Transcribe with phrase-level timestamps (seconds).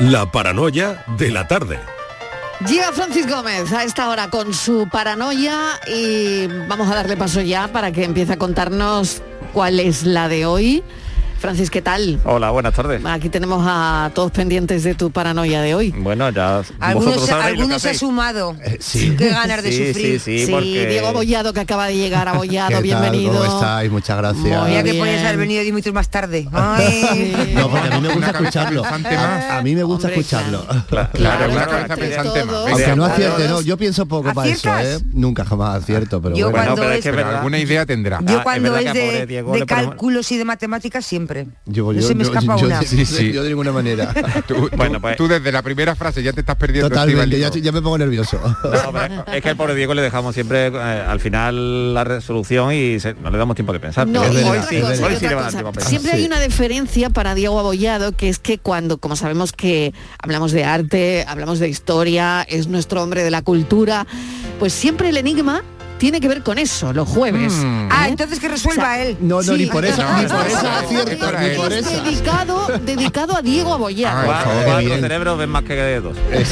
[0.00, 1.80] La paranoia de la tarde.
[2.68, 7.68] Llega Francis Gómez a esta hora con su paranoia y vamos a darle paso ya
[7.68, 9.22] para que empiece a contarnos
[9.54, 10.84] cuál es la de hoy.
[11.38, 12.18] Francis, ¿qué tal?
[12.24, 13.04] Hola, buenas tardes.
[13.04, 15.90] Aquí tenemos a todos pendientes de tu paranoia de hoy.
[15.96, 18.56] Bueno, ya Algunos, algunos se ha sumado.
[18.80, 19.14] sí.
[19.16, 20.20] Qué ganas de Sí, sufrir.
[20.20, 22.82] sí, sí, porque- Diego Abollado que acaba de llegar, Abollado, ¿Qué tal?
[22.82, 23.32] bienvenido.
[23.34, 23.90] ¿Cómo estáis?
[23.92, 24.68] Muchas gracias.
[24.68, 26.48] Muy que podías haber venido 10 minutos más tarde.
[26.52, 27.52] Ay.
[27.54, 28.82] No, porque a mí me gusta escucharlo.
[28.84, 30.66] A, a mí me gusta Hombre, escucharlo.
[30.88, 32.64] Claro, Claro, pensante más.
[32.64, 35.02] Venga, Aunque no acierte, no, yo pienso poco para eso, ¿Aciertas?
[35.02, 35.04] ¿eh?
[35.12, 36.64] Nunca jamás acierto, pero Yo bueno.
[36.64, 38.20] cuando pero es es- que Pero alguna idea tendrá.
[38.24, 41.25] Yo Ah, cuando es es, a de, Diego de cálculos y de matemáticas siempre.
[41.66, 42.82] Yo, no yo- se me yo- escapa yo- una.
[42.82, 44.12] sí, sí, yo de ninguna manera.
[44.46, 46.88] Tú, Bueno, pues- tú desde la primera frase ya te estás perdiendo.
[46.88, 48.38] Totalmente, ya, ya me pongo nervioso.
[48.64, 53.00] No, es que al pobre Diego le dejamos siempre eh, al final la resolución y
[53.00, 54.06] se- no le damos tiempo de pensar.
[54.06, 54.42] No, hoy sí,
[54.82, 55.80] hoy sí le a tiempo a.
[55.80, 60.52] Siempre hay una diferencia para Diego Abollado, que es que cuando, como sabemos que hablamos
[60.52, 64.06] de arte, hablamos de historia, es nuestro hombre de la cultura,
[64.58, 65.62] pues siempre el enigma
[65.98, 67.52] tiene que ver con eso, los jueves.
[67.54, 67.88] Mm.
[67.90, 69.16] Ah, entonces que resuelva él.
[69.20, 69.52] No, no, Sí.
[69.52, 71.90] ni por eso, No, ni por no, eso acierto, no, ni por eso.
[72.02, 73.86] dedicado, dedicado a Diego.
[73.86, 76.16] Ay, Cuatro- cerebros ven más que de dos.
[76.32, 76.44] Eh,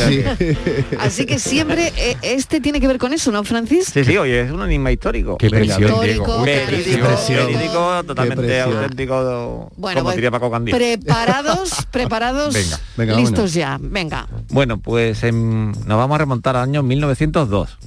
[0.87, 0.87] sí.
[0.99, 3.87] Así que siempre eh, este tiene que ver con eso, ¿no, Francis?
[3.93, 5.37] Sí, sí, oye, es un enigma histórico.
[5.37, 6.39] Qué presión, histórico, Diego.
[6.41, 7.47] Uy, qué Verídico, presión.
[7.47, 10.75] verídico, totalmente auténtico, Bueno, como pues, diría Paco Candil.
[10.75, 13.55] preparados, preparados, Venga, venga, listos vámonos.
[13.55, 13.79] ya.
[13.81, 14.27] Venga.
[14.51, 17.79] Bueno, pues em, nos vamos a remontar al año 1902.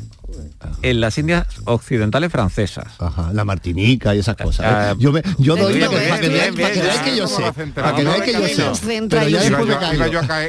[0.82, 2.86] En las Indias Occidentales Francesas.
[3.00, 4.66] Ajá, la Martinica y esas cosas.
[4.66, 4.70] ¿eh?
[4.70, 7.28] Ah, yo me, yo doy para que, veáis, que yo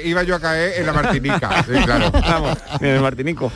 [0.04, 1.64] iba yo a caer en la Martinica.
[1.64, 2.10] Sí, claro.
[2.12, 3.52] Vamos, en el Martinico.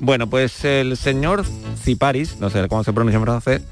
[0.00, 1.44] Bueno, pues el señor
[1.82, 3.62] Ciparis, no sé cómo se pronuncia en francés,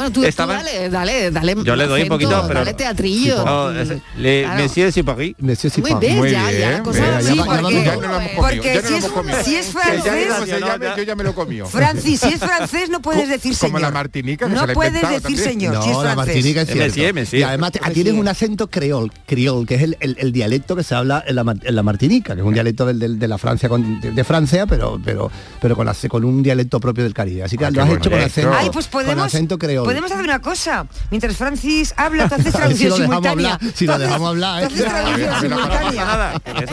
[0.00, 1.54] Bueno, tú, tú Estaba- dale, dale, dale.
[1.62, 3.44] Yo le doy un poquito, pero- Dale teatrillo.
[3.44, 4.62] no, es- le, Claro.
[4.62, 7.44] Monsieur Ciparis, Monsieur Muy bien, Muy ya, ya, la bien, ya porque- va- Ya no
[7.60, 8.36] lo hemos comido.
[8.36, 9.44] Porque ya no si es- hemos comido.
[9.44, 11.34] si es Que ya francés- ya yo ya me lo.
[11.66, 13.80] Francis, si es francés no puedes decir Como señor.
[13.82, 15.44] la Martinica, que no se la puedes decir también.
[15.44, 16.16] señor, No, si es la francés.
[16.34, 17.36] Martinica es cierto.
[17.36, 20.94] Y además tienes un acento creol, criol, que es el, el- el dialecto que se
[20.94, 23.68] habla en la, en la Martinica, que es un dialecto del- del- de la Francia
[23.68, 25.30] con- de, de Francia, pero pero
[25.60, 27.42] pero con, con un dialecto propio del Caribe.
[27.42, 28.00] Así que Ah, lo has bueno.
[28.00, 29.84] hecho con acento, Ay, pues podemos, con acento creol.
[29.90, 30.86] Podemos hacer una cosa.
[31.10, 33.54] Mientras Francis habla, tú haces si traducción lo dejamos simultánea.
[33.54, 34.78] hablar, si lo Tú dejamos hablar, tú ¿eh?
[34.78, 36.02] haces traducción A ver, simultánea.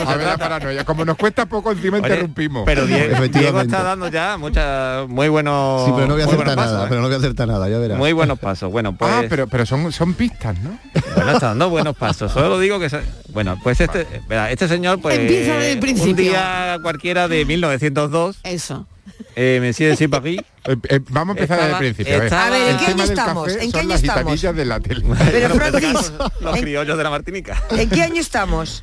[0.08, 0.84] A la paranoia.
[0.84, 2.62] Como nos cuesta poco, encima Oye, interrumpimos.
[2.66, 6.46] Pero Diego, Diego está dando ya muchas muy buenos Sí, pero no voy a acertar
[6.56, 6.86] nada, pasos, ¿eh?
[6.88, 7.98] pero no voy a acertar nada, ya verás.
[7.98, 8.70] Muy buenos pasos.
[8.70, 10.78] Bueno, pues Ah, pero, pero son, son pistas, ¿no?
[11.16, 12.32] bueno, está dando buenos pasos.
[12.32, 12.88] Solo digo que
[13.32, 14.06] bueno, pues este
[14.50, 16.10] este señor pues Empieza desde el principio.
[16.10, 18.86] un día cualquiera de 1902, Eso.
[19.36, 22.14] Eh, Monsieur Ciparis Eh, eh, vamos a empezar Estaba- desde el principio.
[22.14, 22.26] a ver.
[22.26, 23.48] estaba- A ver, ¿en qué año estamos?
[23.52, 24.40] ¿En qué son año las estamos?
[24.42, 25.04] de la tele.
[25.30, 27.62] Pero Bueno, Francis, los ¿en, criollos de la Martinica.
[27.70, 28.82] ¿en qué año estamos?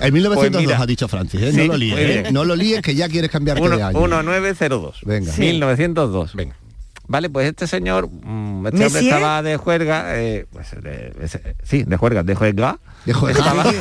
[0.00, 1.52] En 1902 Pues ha dicho Francis, ¿eh?
[1.52, 2.24] Sí, no lo líes, ¿eh?
[2.32, 3.98] no lo líes que ya quieres cambiarte Uno- de año.
[4.00, 4.98] 1902.
[5.04, 5.32] Venga.
[5.32, 5.40] Sí.
[5.42, 6.34] 1902.
[6.34, 6.56] Venga.
[7.08, 11.12] Vale, pues este señor, mm, este hombre estaba de juerga, eh, pues, de-
[11.62, 12.78] sí, de juerga, de juerga.
[13.06, 13.64] Estaba-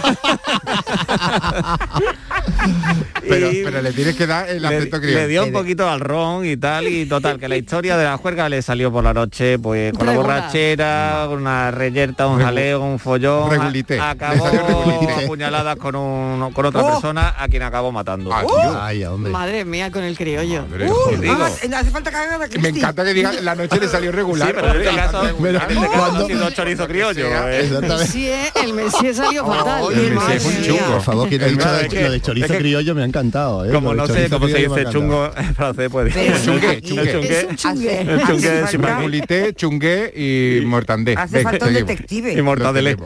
[3.27, 5.27] Pero, pero le tienes que dar el le, acento le criollo.
[5.27, 8.49] dio un poquito al ron y tal, y total, que la historia de la juerga
[8.49, 12.81] le salió por la noche, pues con la borrachera, con una reyerta, un Regu- jaleo,
[12.81, 13.95] un follón, Regulité.
[13.95, 15.23] Le acabó regulité.
[15.25, 16.91] apuñaladas con, un, con otra Oh.
[16.93, 18.33] persona a quien acabó matando.
[18.33, 18.87] Ah.
[18.87, 19.31] Ay, hombre.
[19.31, 20.63] Madre mía con el criollo.
[20.67, 20.85] Madre,
[21.21, 21.35] digo.
[21.39, 21.49] ah,
[21.79, 22.11] hace falta
[22.59, 24.47] Me encanta que diga la noche le salió regular.
[24.47, 27.27] Sí, pero en este caso, Pero en este caso cuando- ha sido chorizo criollo.
[27.27, 27.65] sea, eh.
[27.65, 28.71] Exactamente.
[28.73, 29.81] Messier, Messier salió fatal.
[29.83, 30.91] Oye, el Messier fue un Madre chungo.
[30.93, 33.65] Por favor, que El- dicho que- lo de chorizo es que- criollo me ha encantado.
[33.65, 33.71] ¿eh?
[33.71, 36.13] Como no sé cómo se ha dice chungo en francés, pues
[36.43, 37.11] Chungue, chungue.
[37.13, 37.39] chungue.
[37.39, 39.53] Es un chungue.
[39.55, 40.13] Chungue
[40.61, 41.15] y mortandé.
[41.17, 41.89] Hace Venga, falta un seguimos.
[41.89, 42.33] detective.
[42.33, 42.97] y mortadele.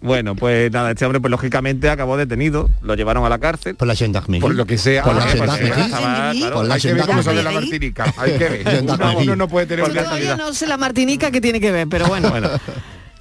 [0.00, 3.74] Bueno, pues nada, este hombre pues lógicamente acabó detenido, lo llevaron a la cárcel.
[3.74, 4.40] Por la gendarmerie.
[4.40, 5.02] Por lo que sea.
[5.02, 5.72] Por la Ah, gendarmerie.
[5.74, 7.90] pues, claro, Por la Hay que ver cómo son de la gendarmerie.
[7.90, 8.14] Martinica.
[8.18, 8.84] Hay que ver.
[9.22, 12.06] Uno no puede tener Yo todavía no sé la Martinica que tiene que ver, pero
[12.06, 12.30] bueno.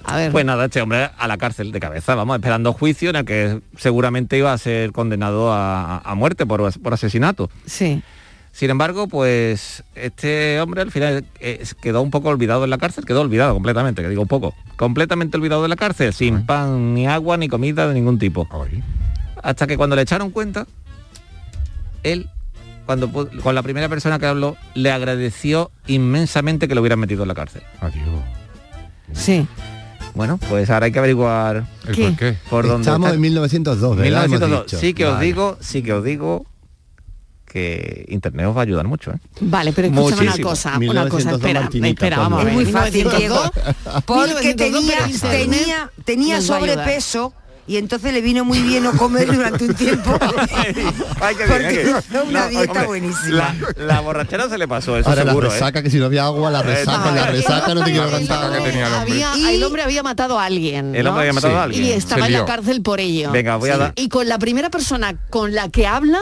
[0.03, 0.31] Bueno, A ver.
[0.31, 3.61] pues nada, este hombre a la cárcel de cabeza, vamos, esperando juicio en el que
[3.77, 7.49] seguramente iba a ser condenado a, a muerte por, por asesinato.
[7.65, 8.01] Sí.
[8.51, 13.03] Sin embargo, pues este hombre al final eh, quedó un poco olvidado en la cárcel,
[13.03, 17.07] quedó olvidado completamente, que digo un poco, completamente olvidado de la cárcel, sin pan, ni
[17.07, 18.47] agua, ni comida de ningún tipo.
[18.51, 18.83] Ay.
[19.41, 20.67] Hasta que cuando le echaron cuenta,
[22.03, 22.29] él,
[22.85, 27.29] cuando con la primera persona que habló, le agradeció inmensamente que lo hubieran metido en
[27.29, 27.63] la cárcel.
[27.81, 28.05] Adiós.
[29.13, 29.47] Sí.
[30.15, 32.03] Bueno, pues ahora hay que averiguar ¿El ¿Qué?
[32.09, 32.37] por qué?
[32.49, 32.81] por dónde.
[32.83, 33.15] Estamos está.
[33.15, 34.25] en 1902, ¿verdad?
[34.25, 34.65] Hemos 1902.
[34.65, 34.79] dicho.
[34.79, 36.45] Sí que os digo, sí que os digo
[37.45, 39.19] que internet os va a ayudar mucho, ¿eh?
[39.41, 42.45] Vale, pero escúchame una cosa, una 1902 cosa, espera, espera, vamos a ¿cuándo?
[42.45, 42.47] ver.
[42.47, 47.33] Es muy fácil, 1902, Diego, porque 1902, tenía, tenía, tenía sobrepeso
[47.65, 50.17] y entonces le vino muy bien no comer durante un tiempo.
[51.21, 51.89] Ay, qué bien, Porque bien.
[52.09, 53.55] hizo una No, dieta hombre, buenísima.
[53.77, 55.59] La, la borrachera se le pasó, eso Ahora seguro, la ¿eh?
[55.59, 58.41] resaca, que si no había agua, la resaca, la resaca, no te quiero La resaca
[58.41, 58.59] contar.
[58.63, 59.23] que tenía el hombre.
[59.25, 60.95] Había- Y- el hombre había matado a alguien.
[60.95, 61.09] El ¿no?
[61.11, 61.59] hombre había matado Sí.
[61.59, 61.85] a alguien.
[61.85, 63.31] Y estaba Se en la cárcel por ello.
[63.31, 66.19] Venga, voy a dar- Y con la primera persona con la que habla,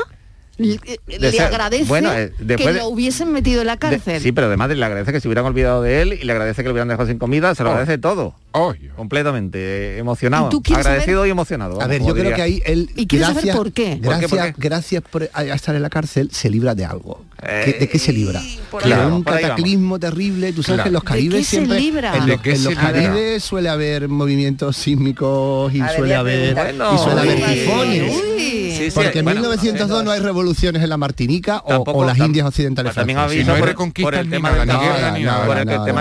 [0.61, 4.21] le, le ser- agradece bueno, eh, que de- lo hubiesen metido en la De- cárcel.
[4.21, 6.69] sí, pero además le agradece que se hubieran olvidado de él y le agradece que
[6.69, 7.73] lo hubieran dejado sin comida, se lo Oh.
[7.73, 8.35] agradece todo.
[8.53, 10.47] Oh, Completamente eh, emocionado.
[10.47, 11.81] ¿Y tú quieres Agradecido saber- y emocionado.
[11.81, 13.83] A ver, yo creo que ahí él, ¿Y quieres saber gracias, por qué?
[13.91, 14.53] ¿Por qué, gracias, por qué?
[14.57, 17.23] gracias por a- a estar en la cárcel, se libra de algo.
[17.43, 18.39] Eh, ¿Qué- ¿De qué se libra?
[18.71, 20.53] vamos, un cataclismo terrible.
[20.53, 20.83] Tú sabes Claro.
[20.83, 22.15] que en los ¿De Caribes qué se siempre, libra?
[22.17, 22.91] en ¿De los, qué en se los libra?
[22.91, 28.15] Caribes suele haber movimientos sísmicos y ver, suele haber y suele haber tifones.
[28.15, 28.41] Uy.
[28.71, 32.05] Sí, sí, Porque en bueno, 1902 no hay revoluciones en la Martinica o, Tampoco- o
[32.05, 34.67] las tam- Indias Occidentales También aviso no por, por el tema del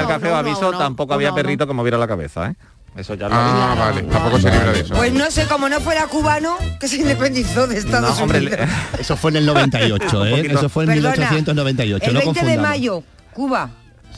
[0.07, 2.55] café, aviso tampoco había perrito que moviera la cabeza, ¿eh?
[2.97, 4.95] Eso ya lo Ah, vale, tampoco se libra de eso.
[4.95, 8.59] Pues no sé, como no fuera cubano, que se independizó de Estados No, hombre, Unidos.
[8.95, 10.41] le- Eso fue en el 98, Un ¿eh?
[10.51, 12.69] Eso fue en Perdona, 1898, el no 20 de confundamos.
[12.69, 13.03] mayo,
[13.33, 13.71] Cuba.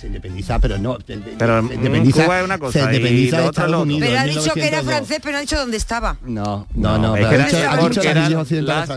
[0.02, 0.99] Se independiza, pero no.
[1.38, 3.82] Pero, se mm, independiza, Cuba es una cosa se independiza de Estados.
[3.82, 4.08] Unidos.
[4.08, 4.84] Pero ha dicho que era 1902.
[4.96, 6.16] francés, pero no ha dicho dónde estaba.
[6.25, 8.43] No, no, no, es pero que ha era- dicho, ha porque dicho las eran Indias
[8.43, 8.88] Occidentales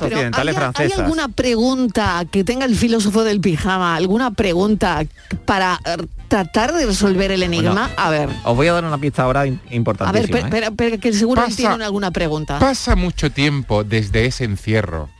[0.00, 0.98] pero occidentales ¿hay, ¿Hay francesas.
[1.00, 3.94] alguna pregunta que tenga el filósofo del pijama?
[3.94, 5.04] ¿Alguna pregunta
[5.44, 5.96] para eh,
[6.28, 7.72] tratar de resolver el enigma?
[7.88, 8.30] Bueno, a ver.
[8.44, 10.38] Os voy a dar una pista ahora in- A ver, importantísima.
[10.40, 10.48] pe- ¿eh?
[10.50, 12.58] pero, pero que seguro Pasa- tiene alguna pregunta.
[12.58, 15.10] Pasa mucho tiempo desde ese encierro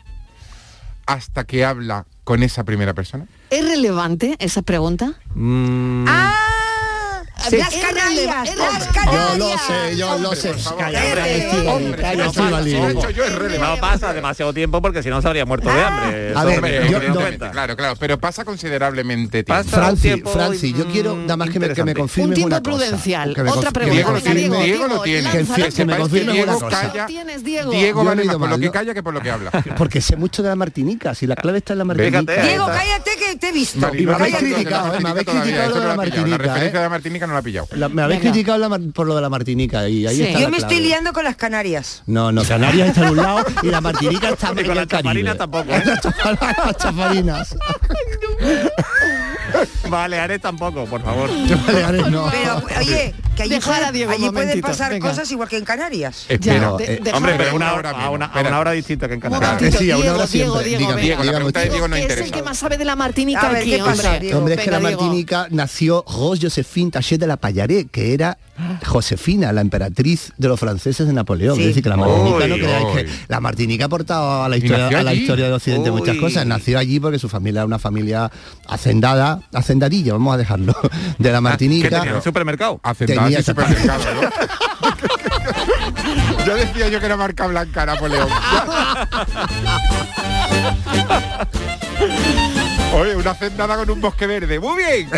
[1.06, 3.26] hasta que habla con esa primera persona.
[3.54, 5.14] ¿Es relevante esa pregunta?
[5.36, 6.34] Mm, ¡Ah!
[7.50, 7.56] Sí.
[7.58, 8.86] Las canarias, es las.
[8.86, 9.38] Yo canarias.
[9.38, 10.54] lo sé, yo lo sé.
[10.78, 11.02] Calla,
[11.72, 12.32] Hombre, lo
[13.10, 13.58] yo, relevante.
[13.58, 16.32] no pasa demasiado tiempo porque si no se habría muerto de hambre.
[16.34, 19.64] A ver, me- yo- no- claro, claro, pero pasa considerablemente tiempo.
[19.68, 22.46] Franci, tiempo, Franci, yo mm, quiero nada más que me, que me confirmes Un tiempo
[22.56, 22.76] una cosa.
[22.86, 23.34] prudencial.
[23.36, 23.94] Me Otra pregunta.
[23.94, 25.30] Diego lo Venga, tiene, Diego, Diego lo tiene.
[25.30, 26.80] Que me Diego una cosa.
[26.80, 27.70] calla, Tienes, Diego.
[27.70, 29.50] Diego Yo vale más por lo que calla que por lo que habla.
[29.76, 32.22] Porque sé mucho de la Martinica, si la clave está en la Martinica.
[32.42, 33.94] Diego, cállate que te he visto.
[33.94, 35.94] Y me habéis criticado, la eh, me habéis criticado lo de la.
[35.94, 36.72] Martinica, La referencia eh.
[36.72, 37.68] de la Martinica no la ha pillado.
[37.72, 38.32] La- me habéis Venga.
[38.32, 40.22] criticado la por lo de la Martinica y ahí Sí.
[40.22, 40.74] está Yo la me clave.
[40.74, 42.02] estoy liando con las Canarias.
[42.06, 45.34] No, no, Canarias está en un lado y la Martinica está Y con chafarinas Caribe.
[45.34, 45.82] tampoco, ¿eh?
[46.64, 47.56] Las chafarinas.
[49.96, 51.30] Baleares tampoco, por favor.
[51.66, 52.28] Baleares no.
[52.30, 55.08] Pero, oye, que allí, puede- Diego allí pueden pasar venga.
[55.10, 56.26] cosas igual que en Canarias.
[56.28, 56.60] Espera.
[56.60, 59.20] No, de- eh, Hombre, pero Una hora a, una, a una hora distinta que en
[59.20, 60.78] momentito, Sí, a una Diego, hora Diego, siempre.
[60.78, 60.94] Diego.
[60.96, 61.70] Diego, la pregunta de.
[61.70, 62.34] Diego no que es el interesa.
[62.36, 64.20] que más sabe de la Martinica ver, aquí, ¿qué pasa, hombre.
[64.20, 64.38] Diego?
[64.38, 65.02] Hombre, es que Venga, la Diego.
[65.02, 68.38] Martinica nació Rose Josephine Tachet de la Payaré, que era
[68.86, 71.56] Josefina, la emperatriz de los franceses de Napoleón.
[71.56, 71.62] Sí.
[71.62, 74.86] Es decir, que la Martinica no creáis que la Martinica ha aportado a la historia,
[74.98, 76.46] a la historia de Occidente muchas cosas.
[76.46, 78.30] Nació allí porque su familia era una familia
[78.68, 79.40] hacendada,
[80.12, 80.74] vamos a dejarlo,
[81.18, 82.00] de la ¿Qué Martinica.
[82.00, 82.16] tenía?
[82.16, 82.80] ¿Un supermercado?
[82.82, 84.22] Hacendado Tenía supermercado, ¿no?
[86.46, 88.28] yo decía yo que era marca blanca Napoleón.
[92.94, 94.60] Oye, una hacendada con un bosque verde.
[94.60, 95.08] Muy bien.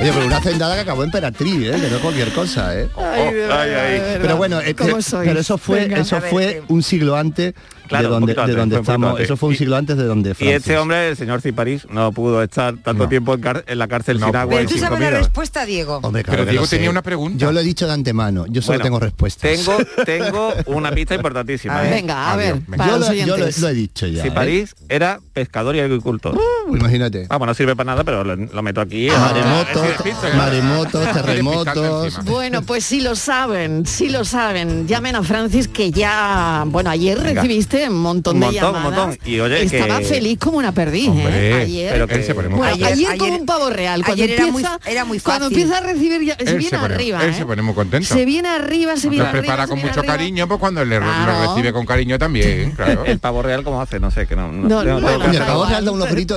[0.00, 1.78] Oye, pero una hacendada que acabó emperatriz, ¿eh?
[1.80, 2.76] que no cualquier cosa.
[2.76, 2.88] ¿eh?
[2.96, 3.92] Ay, de verdad, ay, ay.
[3.92, 4.18] de verdad.
[4.22, 5.98] Pero bueno, eh, ¿Cómo eh, pero eso fue, Venga.
[5.98, 6.62] eso fue ¿qué?
[6.68, 7.54] un siglo antes
[7.88, 9.10] Claro, de un donde, poquito de antes, donde estamos.
[9.10, 9.24] antes.
[9.24, 10.56] Eso fue un Y- siglo antes de donde Y Francis.
[10.58, 13.08] este hombre, el señor Ciparís, no pudo estar tanto No.
[13.08, 14.26] tiempo en, la cárcel No.
[14.26, 16.00] sin agua Pero y tú sin sabes la respuesta, Diego.
[16.02, 17.38] Hombre, claro Pero Diego tenía una pregunta.
[17.38, 19.50] Yo lo he dicho de antemano, yo solo Bueno, tengo respuestas.
[19.50, 21.78] Tengo, tengo una pista importantísima.
[21.80, 21.90] A ¿eh?
[21.90, 22.60] Venga, a Adiós.
[22.68, 23.58] ver, yo lo, yo lo- oyentes.
[23.60, 24.20] lo he dicho ya.
[24.20, 24.28] ¿eh?
[24.28, 26.34] Ciparís era pescador y agricultor.
[26.36, 26.40] Uh,
[26.74, 27.26] imagínate.
[27.28, 29.08] Vamos, no sirve para nada, pero lo, lo meto aquí.
[29.10, 30.36] Maremotos, Ah, sí, sí, sí.
[30.36, 32.24] maremotos, terremotos.
[32.24, 37.18] Bueno, pues si lo saben, si lo saben, llamen a Francis que ya, bueno, ayer
[37.20, 37.42] Venga.
[37.42, 38.82] recibiste un montón Un de un llamadas.
[38.82, 39.18] montón.
[39.24, 41.54] Y oye, Estaba que- feliz como una perdiz, Hombre, ¿eh?
[41.62, 41.92] Ayer.
[41.92, 44.02] pero que- Bueno, Ayer- ayer, ayer- como un pavo real.
[44.04, 45.58] Cuando ayer era muy- empieza, era muy Cuando fácil.
[45.62, 47.22] empieza a recibir, ya, se Él viene se pone- arriba.
[47.24, 47.34] él ¿eh?
[47.34, 48.06] se pone muy contento.
[48.14, 49.42] Se viene arriba, se viene Lo arriba.
[49.42, 50.14] prepara se con mucho arriba.
[50.16, 53.04] cariño, pues cuando le, lo recibe con cariño también, claro.
[53.04, 54.00] El pavo real, ¿cómo hace?
[54.00, 54.50] No sé, que no.
[54.52, 55.18] No, no, no, no, bueno,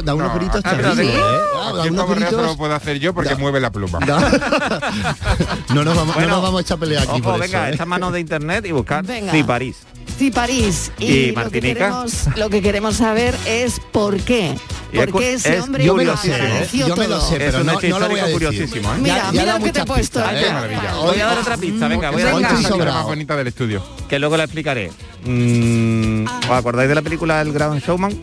[0.05, 1.13] no, Unos gritos, No, gritos ah, terribles, sí.
[1.13, 1.21] ¿eh?
[1.55, 2.57] Ah, Aquí unos pavo real solo gritos.
[2.57, 3.99] puedo hacer yo porque mueve la pluma.
[5.73, 7.67] No nos vamos, Bueno, no nos vamos a echar pelea aquí Ojo, por venga, eso,
[7.67, 7.71] ¿eh?
[7.71, 9.31] esta mano de internet y buscar Venga.
[9.31, 9.77] Ciparís.
[10.17, 10.91] Sí, París.
[10.97, 11.73] Y, ¿Y lo, que Martinica?
[11.79, 14.55] queremos, lo que queremos saber es por qué.
[14.91, 16.67] Y ¿Por es ese es hombre Yo me lo sé, ¿eh?
[16.73, 18.33] yo me lo sé, pero no, no lo voy a decir.
[18.33, 18.97] curiosísimo, ¿eh?
[18.99, 20.19] Mira, Ya- ya mira lo que te he puesto.
[20.19, 20.43] pistas, ¿eh?
[20.45, 20.93] Qué maravilla.
[20.95, 23.83] Voy a dar otra pista, venga, voy a dar la más bonita del estudio.
[24.09, 24.91] que luego la explicaré.
[25.23, 28.19] Mm, ¿Os acordáis de la película El Gran Showman?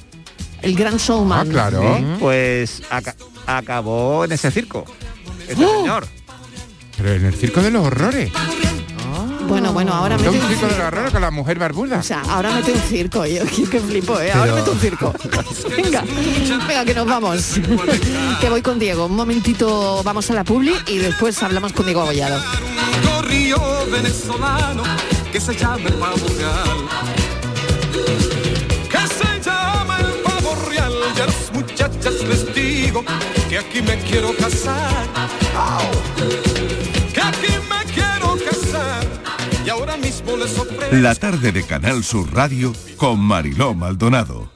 [0.63, 1.49] El gran Ah, showman.
[1.49, 1.99] claro.
[2.19, 4.85] Pues aca- acabó en ese circo.
[5.49, 5.81] Este ¡Oh!
[5.81, 6.07] señor.
[6.97, 8.31] Pero en el circo de los horrores.
[9.49, 11.99] Bueno, bueno, ahora mete un circo de la rara con la mujer barbuda.
[11.99, 14.33] O sea, ahora mete un circo, yo que que flipo, ¿eh?
[14.33, 15.15] Ahora Pero- mete un circo.
[15.77, 16.03] Venga,
[16.67, 17.61] venga, que nos vamos.
[18.41, 19.07] que voy con Diego.
[19.07, 22.43] Un momentito vamos a la publi y después hablamos con Diego Abollado.
[23.19, 23.59] un río
[23.91, 24.83] venezolano
[25.31, 25.95] que se llama el
[32.07, 33.05] muchachas les digo
[33.49, 35.07] que aquí me quiero casar.
[35.57, 35.91] Au.
[37.13, 39.05] Que aquí me quiero casar.
[39.65, 40.97] Y ahora mismo les ofrezco.
[40.97, 44.56] La tarde de Canal Sur Radio con Mariló Maldonado.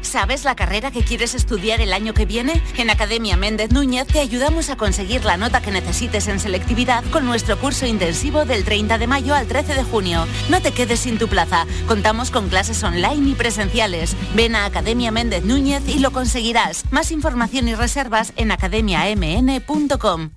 [0.00, 2.62] ¿Sabes la carrera que quieres estudiar el año que viene?
[2.76, 7.26] En Academia Méndez Núñez te ayudamos a conseguir la nota que necesites en selectividad con
[7.26, 10.26] nuestro curso intensivo del 30 de mayo al 13 de junio.
[10.48, 11.66] No te quedes sin tu plaza.
[11.86, 14.16] Contamos con clases online y presenciales.
[14.34, 16.84] Ven a Academia Méndez Núñez y lo conseguirás.
[16.90, 20.30] Más información y reservas en academiamn.com.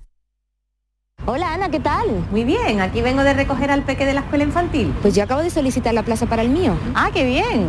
[1.24, 2.08] Hola Ana, ¿qué tal?
[2.32, 4.92] Muy bien, aquí vengo de recoger al peque de la escuela infantil.
[5.02, 6.74] Pues yo acabo de solicitar la plaza para el mío.
[6.96, 7.68] Ah, qué bien.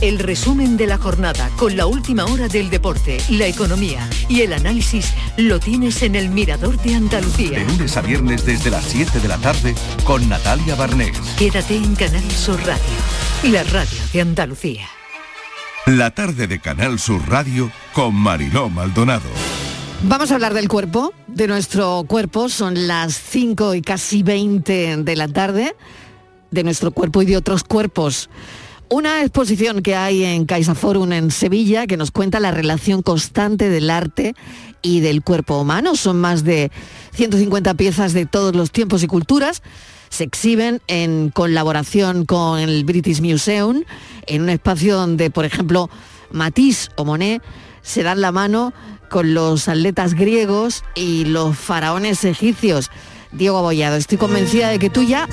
[0.00, 4.52] El resumen de la jornada con la última hora del deporte, la economía y el
[4.52, 7.60] análisis lo tienes en el Mirador de Andalucía.
[7.60, 11.16] De lunes a viernes desde las 7 de la tarde con Natalia Barnés.
[11.38, 14.88] Quédate en Canal Sur Radio, la radio de Andalucía.
[15.86, 19.28] La tarde de Canal Sur Radio con Mariló Maldonado.
[20.02, 22.48] Vamos a hablar del cuerpo, de nuestro cuerpo.
[22.48, 25.74] Son las 5 y casi 20 de la tarde,
[26.50, 28.28] de nuestro cuerpo y de otros cuerpos.
[28.90, 33.88] Una exposición que hay en CaixaForum en Sevilla que nos cuenta la relación constante del
[33.90, 34.34] arte
[34.82, 35.96] y del cuerpo humano.
[35.96, 36.70] Son más de
[37.14, 39.62] 150 piezas de todos los tiempos y culturas.
[40.10, 43.84] Se exhiben en colaboración con el British Museum,
[44.26, 45.88] en un espacio donde, por ejemplo,
[46.30, 47.42] Matisse o Monet
[47.82, 48.74] se dan la mano
[49.08, 52.90] con los atletas griegos y los faraones egipcios.
[53.32, 55.28] Diego Abollado, estoy convencida de que tú ya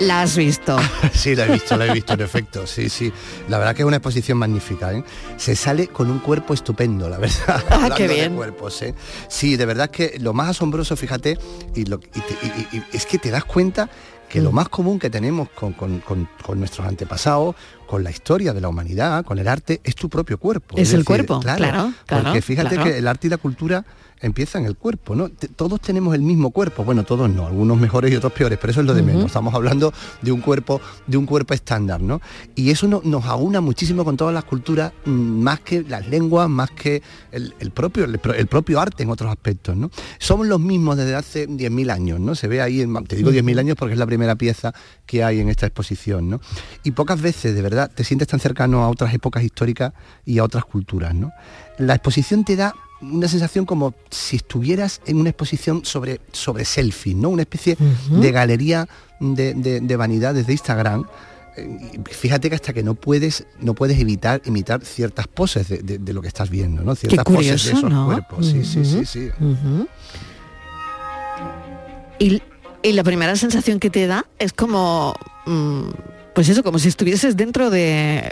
[0.00, 0.76] La has visto.
[1.14, 2.66] sí, la he visto, la he visto, en efecto.
[2.66, 3.10] Sí, sí.
[3.48, 4.92] La verdad que es una exposición magnífica.
[4.92, 5.02] ¿eh?
[5.38, 7.36] Se sale con un cuerpo estupendo, la verdad.
[7.48, 8.36] Ah, qué Hablando de bien.
[8.36, 8.94] cuerpos, ¿eh?
[9.28, 11.38] Sí, de verdad que lo más asombroso, fíjate,
[11.74, 13.88] y, lo- y te- y- y- y es que te das cuenta
[14.28, 14.44] que Mm.
[14.44, 17.54] lo más común que tenemos con, con- con- con nuestros antepasados,
[17.86, 20.76] con la historia de la humanidad, con el arte, es tu propio cuerpo.
[20.76, 21.62] Es el cuerpo, claro,
[22.06, 22.84] claro, Porque fíjate claro.
[22.90, 23.84] que el arte y la cultura
[24.20, 25.28] empieza en el cuerpo, ¿no?
[25.28, 28.80] Todos tenemos el mismo cuerpo, bueno, todos no, algunos mejores y otros peores, pero eso
[28.80, 29.26] es lo de menos.
[29.26, 29.92] Estamos hablando
[30.22, 32.20] de un cuerpo, de un cuerpo estándar, ¿no?
[32.54, 36.48] Y eso no- nos aúna muchísimo con todas las culturas, mm, más que las lenguas,
[36.48, 39.90] más que el, el propio, el, pro- el propio arte en otros aspectos, ¿no?
[40.18, 42.34] Somos los mismos desde hace 10.000 años, ¿no?
[42.34, 44.72] Se ve ahí, en- te digo 10.000 años porque es la primera pieza
[45.04, 46.40] que hay en esta exposición, ¿no?
[46.84, 49.92] Y pocas veces, de verdad, te sientes tan cercano a otras épocas históricas
[50.24, 51.32] y a otras culturas, ¿no?
[51.78, 57.16] La exposición te da una sensación como si estuvieras en una exposición sobre, sobre selfies,
[57.16, 57.28] ¿no?
[57.28, 57.76] Una especie
[58.10, 58.88] de galería
[59.20, 61.04] de, de- de vanidades de Instagram.
[61.56, 65.78] Eh, y Fíjate que hasta que no puedes, no puedes evitar imitar ciertas poses de,
[65.78, 66.94] de- de lo que estás viendo, ¿no?
[66.94, 68.06] Qué Ciertas poses de esos ¿no?
[68.06, 68.46] cuerpos.
[68.46, 69.30] Sí, sí, sí, sí.
[72.18, 72.42] y,
[72.82, 75.14] y la primera sensación que te da es como,
[75.46, 75.88] mm,
[76.36, 78.30] pues eso, como si estuvieses dentro de,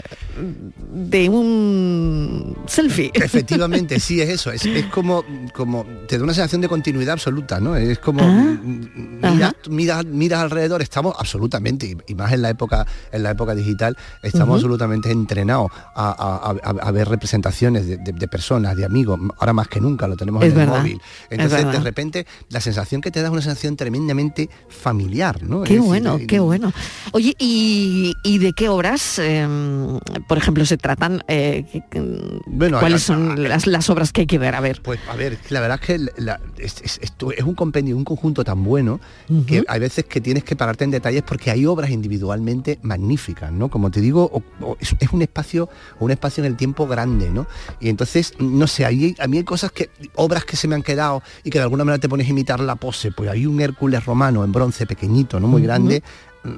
[0.93, 3.09] de un selfie.
[3.15, 4.51] Efectivamente, sí, es eso.
[4.51, 7.75] Es, es como, como, te da una sensación de continuidad absoluta, ¿no?
[7.75, 12.85] Es como, Ah, mm, mira, mira, miras alrededor, estamos absolutamente, y- más en la época,
[13.11, 18.11] en la época digital, estamos absolutamente entrenados a, a- a- a ver representaciones de, de-
[18.13, 21.01] de personas, de amigos, ahora más que nunca lo tenemos Es en el móvil.
[21.31, 25.63] es Entonces, de repente, la sensación que te da es una sensación tremendamente familiar, ¿no?
[25.63, 26.71] Qué bueno, qué bueno.
[27.11, 29.47] Oye, ¿y, y de qué obras, eh,
[30.27, 31.23] por ejemplo, se tratan?
[31.27, 31.65] eh,
[32.47, 34.55] Bueno, ¿Cuáles son las, las obras que hay que ver?
[34.55, 34.81] A ver.
[34.81, 37.13] Pues a ver, la verdad es que la- es, es-
[37.45, 38.99] un compendio, un conjunto tan bueno
[39.47, 43.69] que hay veces que tienes que pararte en detalles porque hay obras individualmente magníficas, ¿no?
[43.69, 47.29] Como te digo, o- o es, es un espacio, un espacio en el tiempo grande,
[47.29, 47.47] ¿no?
[47.79, 50.83] Y entonces, no sé, ahí, a mí hay cosas que, obras que se me han
[50.83, 53.11] quedado y que de alguna manera te pones a imitar la pose.
[53.11, 55.47] Pues hay un Hércules romano en bronce pequeñito, ¿no?
[55.47, 56.03] Muy grande,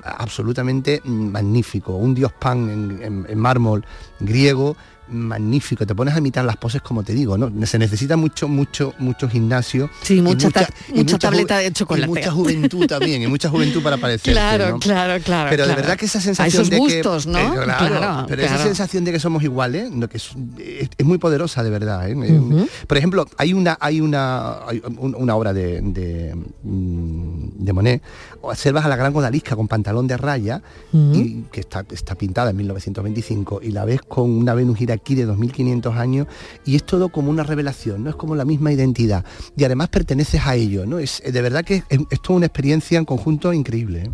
[0.03, 1.96] absolutamente magnífico.
[1.96, 3.84] Un dios pan en, en- en mármol
[4.20, 4.75] griego
[5.10, 7.50] magnífico, te pones a imitar las poses como te digo, ¿no?
[7.65, 9.89] Se necesita mucho, mucho, mucho gimnasio.
[10.01, 12.08] Sí, y mucha ta- y mucha tableta de Y chocolate.
[12.10, 14.34] mucha juventud también, y mucha juventud para parecer.
[14.38, 15.50] Claro, claro, claro.
[15.50, 15.82] Pero de claro.
[15.82, 17.39] verdad que esa sensación esos de gustos, que, ¿no?
[17.39, 20.10] eh, claro, Claro, pero esa sensación de que somos iguales, ¿no?
[20.10, 22.10] que es, es- es muy poderosa de verdad.
[22.10, 22.13] ¿eh?
[22.26, 27.71] Eh, Por ejemplo, hay una, hay una, hay un- una obra de, de, mm, de
[27.73, 28.02] Monet,
[28.41, 30.62] observas a la gran odalisca con pantalón de raya,
[30.93, 35.26] y que está, está pintada en 1925, y la ves con una Venus iraquí de
[35.26, 36.28] 2500 años,
[36.65, 38.10] y es todo como una revelación, ¿no?
[38.10, 39.26] Es como la misma identidad.
[39.56, 41.00] Y además perteneces a ello, ¿no?
[41.00, 44.04] Es, de verdad que es, es toda una experiencia en conjunto increíble.
[44.04, 44.12] ¿eh?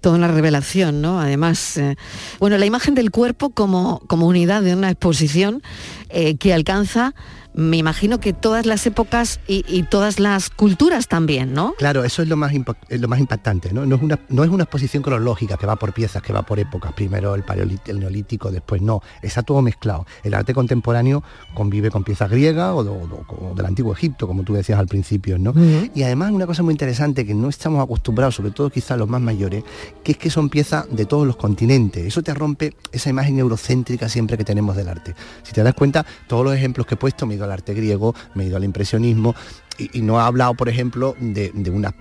[0.00, 1.20] Toda una revelación, ¿no?
[1.20, 1.96] Además, eh,
[2.38, 5.62] bueno, la imagen del cuerpo como, como unidad de una exposición
[6.08, 7.14] eh, que alcanza,
[7.54, 11.74] me imagino que todas las épocas y, y todas las culturas también, ¿no?
[11.78, 12.52] Claro, eso es lo más,
[12.88, 13.84] es lo más impactante, ¿no?
[13.86, 16.58] No es, una, no es una exposición cronológica que va por piezas, que va por
[16.58, 20.06] épocas, primero el paleolítico, el neolítico, después no, está todo mezclado.
[20.22, 24.26] El arte contemporáneo convive con piezas griegas o, de- o de- o del antiguo Egipto,
[24.26, 25.52] como tú decías al principio, ¿no?
[25.94, 29.20] Y además una cosa muy interesante que no estamos acostumbrados, sobre todo quizás los más
[29.20, 29.64] mayores,
[30.04, 32.06] que es que son piezas de todos los continentes.
[32.06, 35.14] Eso te rompe esa imagen eurocéntrica siempre que tenemos del arte.
[35.42, 38.14] Si te das cuenta, todos los ejemplos que he puesto, me ido al arte griego,
[38.34, 39.34] me he ido al impresionismo,
[39.78, 41.94] y, no he hablado, por ejemplo, de, unas,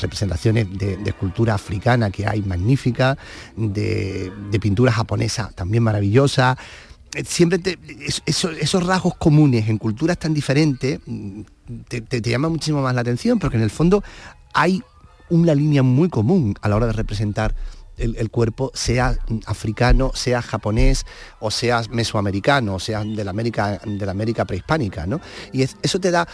[0.00, 3.18] representaciones de, escultura africana que hay magníficas,
[3.56, 6.56] de, pintura japonesa también maravillosa.
[7.14, 11.40] Eh, Siempre te- es- eso- esos rasgos comunes en culturas tan diferentes mm,
[11.88, 14.02] te, te, te llama muchísimo más la atención, porque en el fondo
[14.54, 14.82] hay
[15.30, 17.54] una línea muy común a la hora de representar
[17.98, 21.04] el, cuerpo, sea africano, sea japonés,
[21.40, 25.20] o sea mesoamericano, o sea de la América, de la América prehispánica, ¿no?
[25.52, 26.26] Y es- eso te da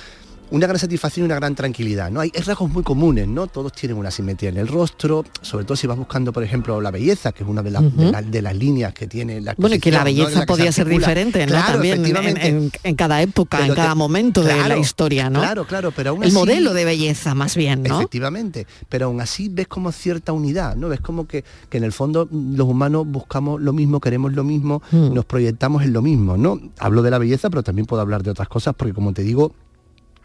[0.50, 2.20] una gran satisfacción y una gran tranquilidad, ¿no?
[2.20, 3.46] Hay, rasgos muy comunes, ¿no?
[3.46, 6.90] Todos tienen una simetría en el rostro, sobre todo si vas buscando, por ejemplo, la
[6.90, 9.78] belleza, que es una de, de la- de las líneas que tiene la Bueno, y
[9.80, 11.52] que la belleza podía ser diferente, ¿no?
[11.52, 12.46] Claro, También en, efectivamente.
[12.48, 15.40] en- en cada época, en te- cada momento de la historia, ¿no?
[15.40, 17.96] Claro, claro, pero aún El así- modelo de belleza, más bien, ¿no?
[17.98, 20.88] Efectivamente, pero aún así ves como cierta unidad, ¿no?
[20.88, 24.82] Ves como que, que en el fondo los humanos buscamos lo mismo, queremos lo mismo,
[24.92, 26.60] nos proyectamos en lo mismo, ¿no?
[26.78, 29.52] Hablo de la belleza, pero también puedo hablar de otras cosas, porque como te digo,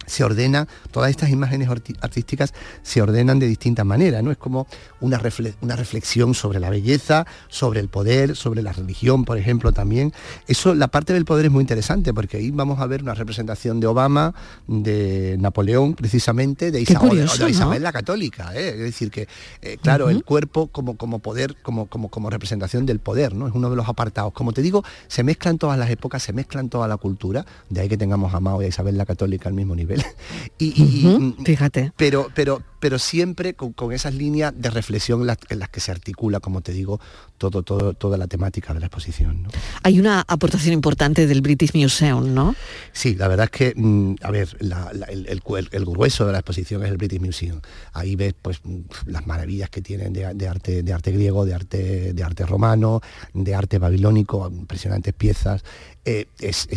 [0.10, 1.70] se ordena, todas estas imágenes
[2.02, 4.32] artísticas se ordenan de distintas maneras, ¿no?
[4.32, 4.68] Es como
[5.00, 5.22] una,
[5.62, 10.14] una reflexión sobre la belleza, sobre el poder, sobre la religión, por ejemplo, también.
[10.48, 13.80] Eso, la parte del poder es muy interesante, porque ahí vamos a ver una representación
[13.80, 14.34] de Obama,
[14.68, 18.70] de Napoleón, precisamente, de, Isabel, la Católica, ¿eh?
[18.70, 19.28] es decir, que,
[19.62, 23.48] eh, claro, el cuerpo como, como poder, como, como, como representación del poder, ¿no?
[23.48, 24.34] Es uno de los apartados.
[24.34, 27.90] Como te digo, se mezclan todas las épocas, se mezclan toda la cultura, de ahí
[27.90, 29.99] que tengamos a Mao y a Isabel la Católica al mismo nivel.
[30.58, 31.92] y, mm, Fíjate.
[31.98, 36.62] Pero, pero, pero siempre con, esas líneas de reflexión en las, que se articula, como
[36.62, 37.00] te digo,
[37.38, 39.48] todo, todo, toda la temática de la exposición.
[39.84, 42.56] Hay una aportación importante del British Museum, ¿no?
[42.92, 46.98] Sí, la verdad es que, mm, a ver, el, grueso de la exposición es el
[46.98, 47.62] British Museum.
[47.94, 52.14] Ahí ves pues mm, las maravillas que tienen de, arte, de arte griego, de arte,
[52.14, 53.02] de arte romano,
[53.34, 55.64] de arte babilónico, impresionantes piezas.
[56.06, 56.68] Eh, es,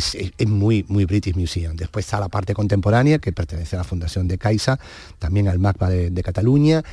[0.45, 1.75] muy, muy British Museum.
[1.75, 4.79] Después está la parte contemporánea, que pertenece a la Fundación de Caixa,
[5.17, 6.83] también al MACBA de, Cataluña,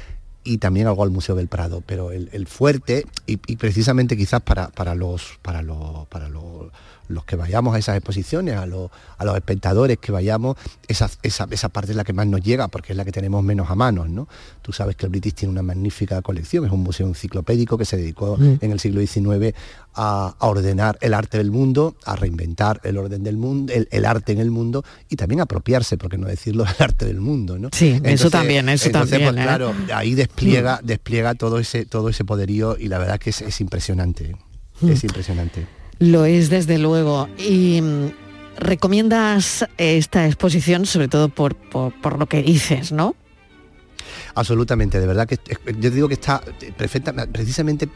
[0.44, 4.94] y también algo al Museo del Prado, pero el, fuerte, y, precisamente quizás para, para,
[4.94, 6.72] los, para, los, para los
[7.10, 8.90] los que vayamos a esas exposiciones, a, los,
[9.36, 10.56] espectadores que vayamos,
[10.88, 13.70] esa, esa, parte es la que más nos llega porque es la que tenemos menos
[13.70, 14.08] a manos.
[14.08, 14.28] ¿no?
[14.62, 17.96] Tú sabes que el British tiene una magnífica colección, es un museo enciclopédico que se
[17.96, 18.58] dedicó mm.
[18.60, 19.54] en el siglo XIX
[19.94, 24.38] a, ordenar el arte del mundo, a reinventar el orden del mundo, el, arte en
[24.38, 27.58] el mundo y también apropiarse, porque no decirlo, del arte del mundo.
[27.58, 27.70] ¿no?
[27.72, 29.22] Sí, eso también, eso también.
[29.22, 29.42] Pues, ¿eh?
[29.42, 30.86] claro, ahí despliega, mm.
[30.86, 34.36] despliega todo ese, todo ese poderío y la verdad que es, es impresionante.
[34.82, 35.06] Es mm.
[35.06, 35.79] impresionante.
[36.00, 37.28] Lo es desde luego.
[37.38, 38.10] Y mm,
[38.56, 43.14] recomiendas esta exposición sobre todo por, por, lo que dices, ¿no?
[44.34, 45.38] Absolutamente, de verdad que
[45.78, 46.40] yo digo que está
[46.76, 47.88] perfecta, precisamente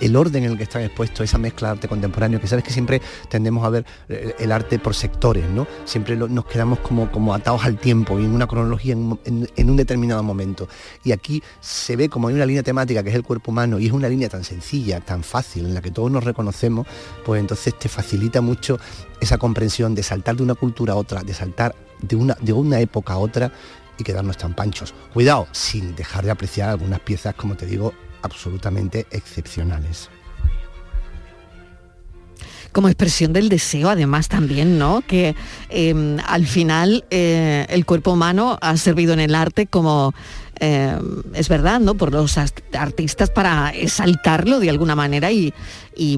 [0.00, 2.70] el orden en el que están expuestos, esa mezcla de arte contemporáneo, que sabes que
[2.70, 5.66] siempre tendemos a ver eh, el arte por sectores, ¿no?
[5.84, 10.22] Siempre nos quedamos como, como atados al tiempo y en una cronología en, un determinado
[10.22, 10.68] momento.
[11.04, 13.86] Y aquí se ve como hay una línea temática que es el cuerpo humano y
[13.86, 16.86] es una línea tan sencilla, tan fácil, en la que todos nos reconocemos,
[17.24, 18.78] pues entonces te facilita mucho
[19.20, 22.80] esa comprensión de saltar de una cultura a otra, de saltar de una, de una
[22.80, 23.52] época a otra
[23.98, 24.94] y quedarnos tan panchos.
[25.12, 30.10] Cuidado, sin dejar de apreciar algunas piezas, como te digo, absolutamente excepcionales
[32.76, 35.00] como expresión del deseo además también, ¿no?
[35.00, 35.34] Que
[35.70, 40.12] em, al final eh, el cuerpo humano ha servido en el arte como,
[40.60, 41.94] em, es verdad, ¿no?
[41.94, 45.54] Por los artistas para exaltarlo de alguna manera y,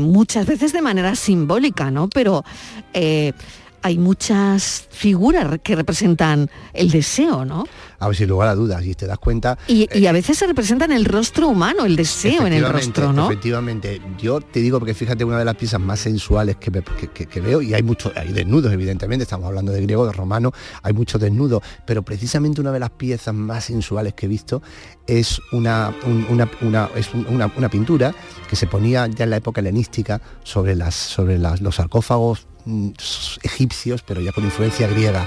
[0.00, 2.08] muchas veces de manera simbólica, ¿no?
[2.08, 2.44] Pero
[2.92, 3.34] eh,
[3.82, 7.64] hay muchas figuras que representan el deseo, ¿no?
[8.00, 9.58] A ver, sin lugar a dudas, y te das cuenta...
[9.66, 13.12] Y, a eh, veces se representa en el rostro humano, el deseo en el rostro,
[13.12, 13.26] ¿no?
[13.26, 16.70] Efectivamente, yo te digo, porque fíjate, una de las piezas más sensuales que,
[17.40, 21.20] veo, y hay muchos, hay desnudos, evidentemente, estamos hablando de griego, de romano, hay muchos
[21.20, 24.62] desnudos, pero precisamente una de las piezas más sensuales que he visto
[25.06, 25.92] es una,
[26.28, 28.14] una, es una, pintura
[28.48, 32.46] que se ponía ya en la época helenística sobre, las, sobre los sarcófagos
[33.42, 35.26] egipcios, pero ya con influencia griega,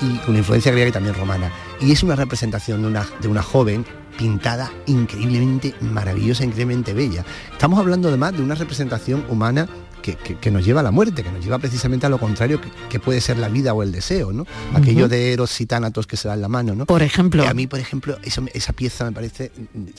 [0.00, 1.50] y con influencia griega y también romana.
[1.80, 3.84] Y es una representación de una, de una joven
[4.16, 7.24] pintada increíblemente maravillosa, increíblemente bella.
[7.52, 9.68] Estamos hablando además de una representación humana
[10.14, 13.20] que, nos lleva a la muerte, que nos lleva precisamente a lo contrario que, puede
[13.20, 14.46] ser la vida o el deseo, ¿no?
[14.74, 16.86] Aquello de Eros y Tánatos que se dan la mano, ¿no?
[16.86, 17.46] Por ejemplo.
[17.46, 19.52] a mí, por ejemplo, esa pieza me parece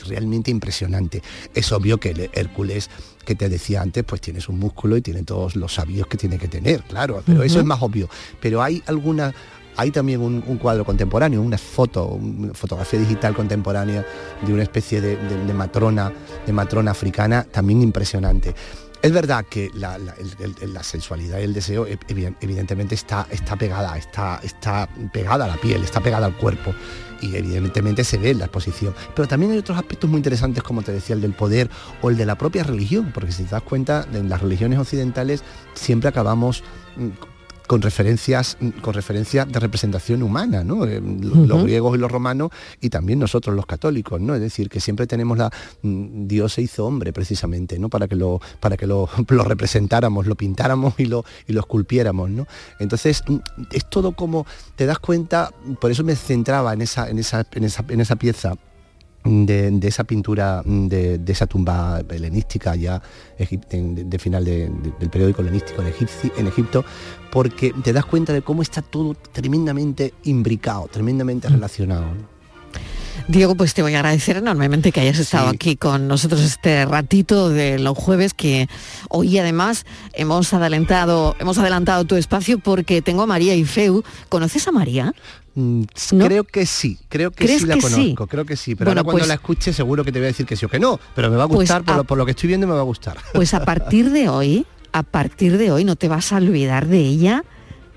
[0.06, 1.22] realmente impresionante.
[1.54, 2.90] Es obvio que el Hércules
[3.24, 6.38] que te decía antes, pues tienes un músculo y tiene todos los sabios que tiene
[6.38, 8.08] que tener, claro, pero eso es más obvio.
[8.40, 9.34] Pero hay alguna
[9.78, 14.04] hay también un, cuadro contemporáneo, una foto, una fotografía digital contemporánea
[14.44, 16.12] de una especie de, de, matrona,
[16.44, 18.56] de matrona africana, también impresionante.
[19.00, 25.44] Es verdad que la, sensualidad y el deseo evidentemente está, está pegada, está, está pegada
[25.44, 26.74] a la piel, está pegada al cuerpo
[27.20, 28.94] y evidentemente se ve en la exposición.
[29.14, 31.70] Pero también hay otros aspectos muy interesantes, como te decía, el del poder
[32.02, 35.44] o el de la propia religión, porque si te das cuenta, en las religiones occidentales
[35.74, 36.64] siempre acabamos
[36.96, 37.10] mm,
[37.68, 40.86] con referencias, con referencias de representación humana, ¿no?
[40.86, 42.50] Eh, los griegos y los romanos
[42.80, 44.34] y también nosotros los católicos, ¿no?
[44.34, 45.50] Es decir, que siempre tenemos la
[45.82, 47.90] mm, Dios se hizo hombre precisamente, ¿no?
[47.90, 52.46] Para que lo, para que lo, representáramos, lo pintáramos y lo, y lo esculpiéramos, ¿no?
[52.80, 53.36] Entonces, mm,
[53.72, 57.64] es todo como, te das cuenta, por eso me centraba en esa, en esa, en
[57.64, 58.54] esa, en esa pieza
[59.28, 63.00] de, esa pintura, de, esa tumba helenística ya
[63.38, 66.84] de, final del periódico helenístico en, Egipto,
[67.30, 71.52] porque te das cuenta de cómo está todo tremendamente imbricado, tremendamente mm.
[71.52, 72.38] relacionado.
[73.26, 77.50] Diego, pues te voy a agradecer enormemente que hayas estado aquí con nosotros este ratito
[77.50, 78.68] de los jueves que
[79.10, 84.02] hoy además hemos adelantado, hemos adelantado tu espacio porque tengo a María y Feu.
[84.30, 85.12] ¿Conoces a María?
[85.58, 85.82] Mm,
[86.18, 88.28] Creo que sí, creo que ¿Crees sí la que conozco, sí?
[88.28, 90.28] creo que sí, pero Bueno, ahora cuando pues- la escuche seguro que te voy a
[90.28, 92.04] decir que sí o que no, pero me va a Pues gustar, por, a- lo,
[92.04, 93.16] por lo que estoy viendo me va a gustar.
[93.34, 96.98] Pues a partir de hoy, a partir de hoy no te vas a olvidar de
[97.00, 97.42] ella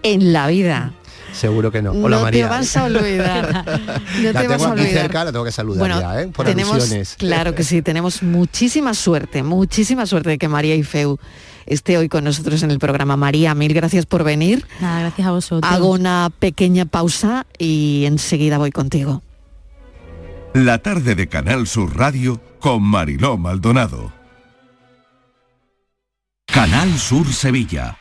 [0.02, 0.94] en la vida.
[1.34, 1.92] Seguro que no.
[1.92, 2.46] Hola no María.
[2.46, 3.64] te vas a olvidar.
[4.22, 6.28] No la te vas tengo aquí cerca, la tengo que saludar Bueno, ya, ¿eh?
[6.30, 7.16] Por tenemos, alusiones.
[7.18, 11.20] claro que sí, tenemos muchísima suerte, muchísima suerte de que María y Feu
[11.74, 13.18] esté hoy con nosotros en el programa.
[13.18, 14.66] María, mil gracias por venir.
[14.80, 15.72] Nada, gracias a vosotros.
[15.72, 19.22] Hago una pequeña pausa y enseguida voy contigo.
[20.54, 24.12] La tarde de Canal Sur Radio con Mariló Maldonado.
[26.46, 28.01] Canal Sur Sevilla.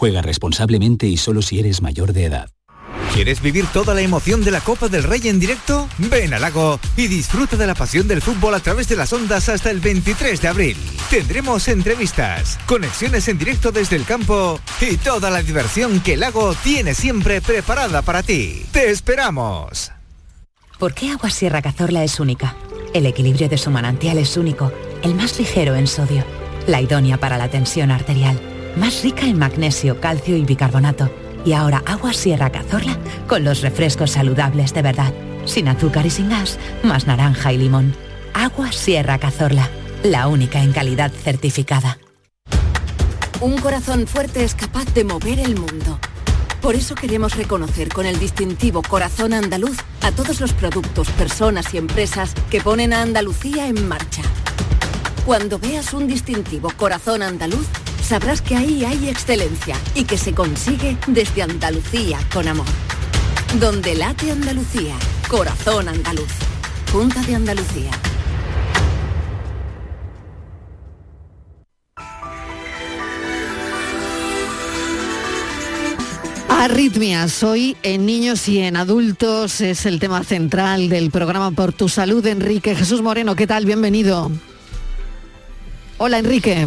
[0.00, 2.48] Juega responsablemente y solo si eres mayor de edad.
[3.12, 5.90] ¿Quieres vivir toda la emoción de la Copa del Rey en directo?
[5.98, 9.50] Ven al lago y disfruta de la pasión del fútbol a través de las ondas
[9.50, 10.76] hasta el 23 de abril.
[11.10, 16.54] Tendremos entrevistas, conexiones en directo desde el campo y toda la diversión que el lago
[16.64, 18.64] tiene siempre preparada para ti.
[18.72, 19.92] ¡Te esperamos!
[20.78, 22.56] ¿Por qué Agua Sierra Cazorla es única?
[22.94, 26.24] El equilibrio de su manantial es único, el más ligero en sodio,
[26.66, 28.40] la idónea para la tensión arterial,
[28.76, 31.10] más rica en magnesio, calcio y bicarbonato.
[31.44, 35.12] Y ahora Agua Sierra Cazorla con los refrescos saludables de verdad,
[35.46, 37.94] sin azúcar y sin gas, más naranja y limón.
[38.34, 39.68] Agua Sierra Cazorla,
[40.02, 41.98] la única en calidad certificada.
[43.40, 45.98] Un corazón fuerte es capaz de mover el mundo.
[46.60, 51.78] Por eso queremos reconocer con el distintivo Corazón Andaluz a todos los productos, personas y
[51.78, 54.22] empresas que ponen a Andalucía en marcha.
[55.24, 57.66] Cuando veas un distintivo Corazón Andaluz,
[58.10, 62.66] sabrás que ahí hay excelencia y que se consigue desde Andalucía con amor.
[63.60, 64.96] Donde late Andalucía,
[65.28, 66.32] Corazón Andaluz.
[66.90, 67.92] Junta de Andalucía.
[76.48, 81.88] Arritmias, hoy en niños y en adultos es el tema central del programa Por tu
[81.88, 83.36] Salud, Enrique Jesús Moreno.
[83.36, 83.66] ¿Qué tal?
[83.66, 84.32] Bienvenido.
[85.98, 86.66] Hola, Enrique.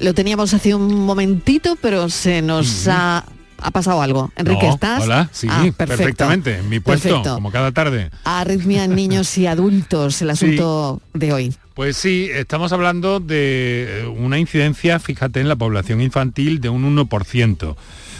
[0.00, 3.24] Lo teníamos hace un momentito, pero se nos ha,
[3.58, 4.30] ha pasado algo.
[4.36, 5.02] Enrique, No, ¿estás?
[5.02, 7.34] Hola, sí, Ah, perfectamente, en mi puesto, Perfecto.
[7.34, 8.10] como cada tarde.
[8.24, 11.54] Arritmia en niños y adultos, el asunto de hoy.
[11.74, 16.96] Pues sí, estamos hablando de eh, una incidencia, fíjate, en la población infantil de un
[16.96, 17.76] 1%.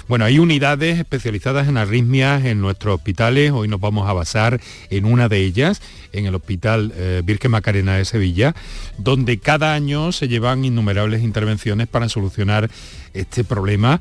[0.09, 3.51] Bueno, hay unidades especializadas en arritmias en nuestros hospitales.
[3.51, 7.97] Hoy nos vamos a basar en una de ellas, en el Hospital eh, Virgen Macarena
[7.97, 8.55] de Sevilla,
[8.99, 12.71] donde cada año se llevan innumerables intervenciones para solucionar
[13.14, 14.01] este problema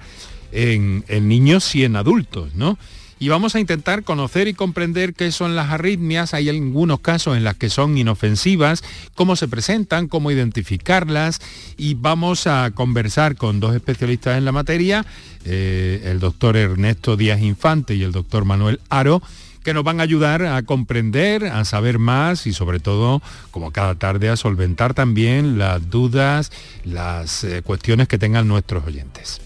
[0.51, 2.77] en, en niños y en adultos, ¿no?
[3.19, 6.33] Y vamos a intentar conocer y comprender qué son las arritmias.
[6.33, 11.41] Hay algunos casos en las que son inofensivas, cómo se presentan, cómo identificarlas
[11.77, 15.05] y vamos a conversar con dos especialistas en la materia,
[15.45, 19.21] eh, el doctor Ernesto Díaz Infante y el doctor Manuel Aro
[19.63, 23.95] que nos van a ayudar a comprender, a saber más y sobre todo, como cada
[23.95, 26.51] tarde, a solventar también las dudas,
[26.83, 29.41] las eh, cuestiones que tengan nuestros oyentes.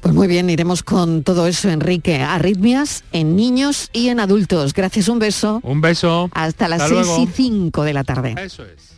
[0.00, 2.22] Pues muy bien, iremos con todo eso, Enrique.
[2.22, 4.72] Arritmias en niños y en adultos.
[4.72, 5.60] Gracias, un beso.
[5.62, 6.30] Un beso.
[6.32, 8.34] Hasta las 6 y 5 de la tarde.
[8.38, 8.94] Eso es.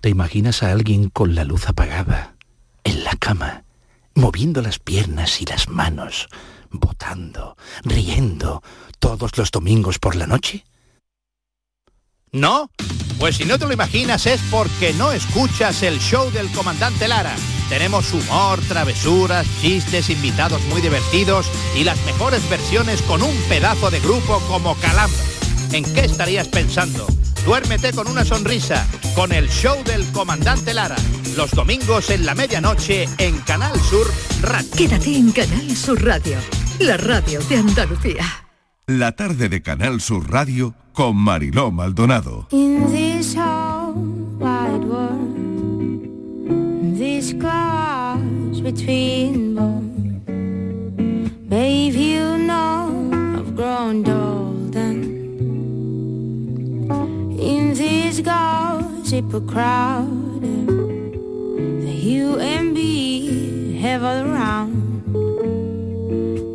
[0.00, 2.34] ¿Te imaginas a alguien con la luz apagada,
[2.84, 3.64] en la cama,
[4.14, 6.28] moviendo las piernas y las manos,
[6.70, 8.62] botando, riendo,
[8.98, 10.64] todos los domingos por la noche?
[12.32, 12.70] ¿No?
[13.18, 17.36] Pues si no te lo imaginas es porque no escuchas el show del comandante Lara.
[17.68, 24.00] Tenemos humor, travesuras, chistes, invitados muy divertidos y las mejores versiones con un pedazo de
[24.00, 25.18] grupo como Calambre.
[25.72, 27.06] ¿En qué estarías pensando?
[27.44, 30.96] Duérmete con una sonrisa, con el show del comandante Lara.
[31.36, 34.70] Los domingos en la medianoche en Canal Sur Radio.
[34.74, 36.38] Quédate en Canal Sur Radio,
[36.78, 38.41] la radio de Andalucía.
[38.88, 42.48] La tarde de Canal Sur Radio con Mariló Maldonado.
[42.50, 43.94] In this whole
[44.40, 46.08] wide world,
[46.98, 50.24] this clouds between bones.
[51.48, 54.74] Babe, you know I've grown old
[57.38, 62.76] in this gossip crowd, the you and
[63.78, 64.72] have all around.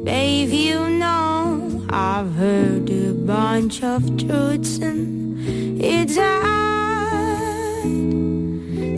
[0.03, 0.96] Babe, you know
[1.89, 5.39] I've heard a bunch of truths and
[5.81, 6.67] it's hard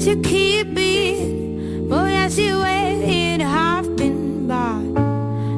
[0.02, 1.89] to keep it.
[1.89, 4.80] But I see where it have been but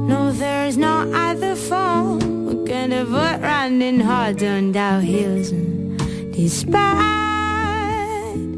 [0.10, 2.46] No, there's no other phone.
[2.46, 7.21] We're gonna put running hard on down hills and despite.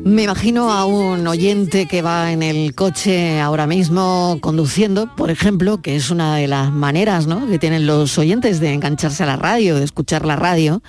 [0.06, 5.82] Me imagino a un oyente que va en el coche ahora mismo conduciendo, por ejemplo,
[5.82, 7.48] que es una de las maneras ¿no?
[7.48, 10.84] que tienen los oyentes de engancharse a la radio, de escuchar la radio,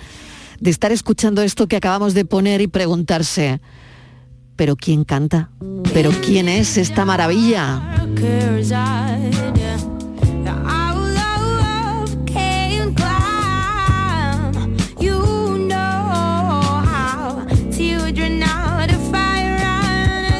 [0.59, 3.61] de estar escuchando esto que acabamos de poner y preguntarse,
[4.57, 5.49] ¿pero quién canta?
[5.93, 7.81] ¿Pero quién es esta maravilla?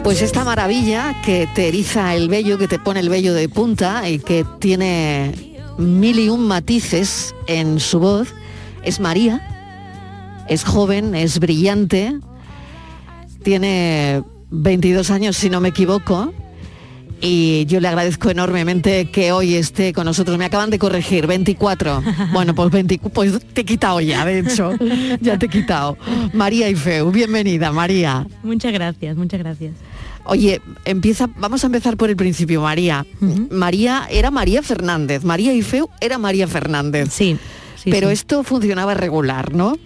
[0.06, 4.08] Pues esta maravilla que te eriza el vello, que te pone el vello de punta
[4.08, 5.32] y que tiene
[5.80, 8.28] mil y un matices en su voz,
[8.84, 9.42] es María.
[10.48, 12.20] Es joven, es brillante,
[13.42, 16.32] tiene 22 años si no me equivoco.
[17.20, 20.38] Y yo le agradezco enormemente que hoy esté con nosotros.
[20.38, 22.04] Me acaban de corregir, 24.
[22.32, 24.74] Bueno, pues 24, pues te he quitado ya, de hecho.
[25.20, 25.98] Ya te he quitado.
[26.32, 28.28] María Ifeu, bienvenida, María.
[28.44, 29.72] Muchas gracias, muchas gracias.
[30.26, 33.06] Oye, empieza, vamos a empezar por el principio, María.
[33.52, 37.10] María era María Fernández, María Ifeu era María Fernández.
[37.12, 37.38] Sí.
[37.76, 38.14] sí, Pero sí.
[38.14, 39.78] esto funcionaba regular, ¿no?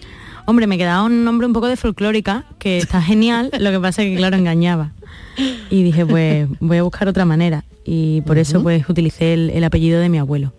[0.46, 4.02] Hombre, me quedaba un nombre un poco de folclórica, que está genial, lo que pasa
[4.02, 4.92] es que, claro, engañaba.
[5.70, 7.64] Y dije, pues voy a buscar otra manera.
[7.84, 10.52] Y por eso, pues, utilicé el, el apellido de mi abuelo.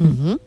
[0.00, 0.40] Ujú.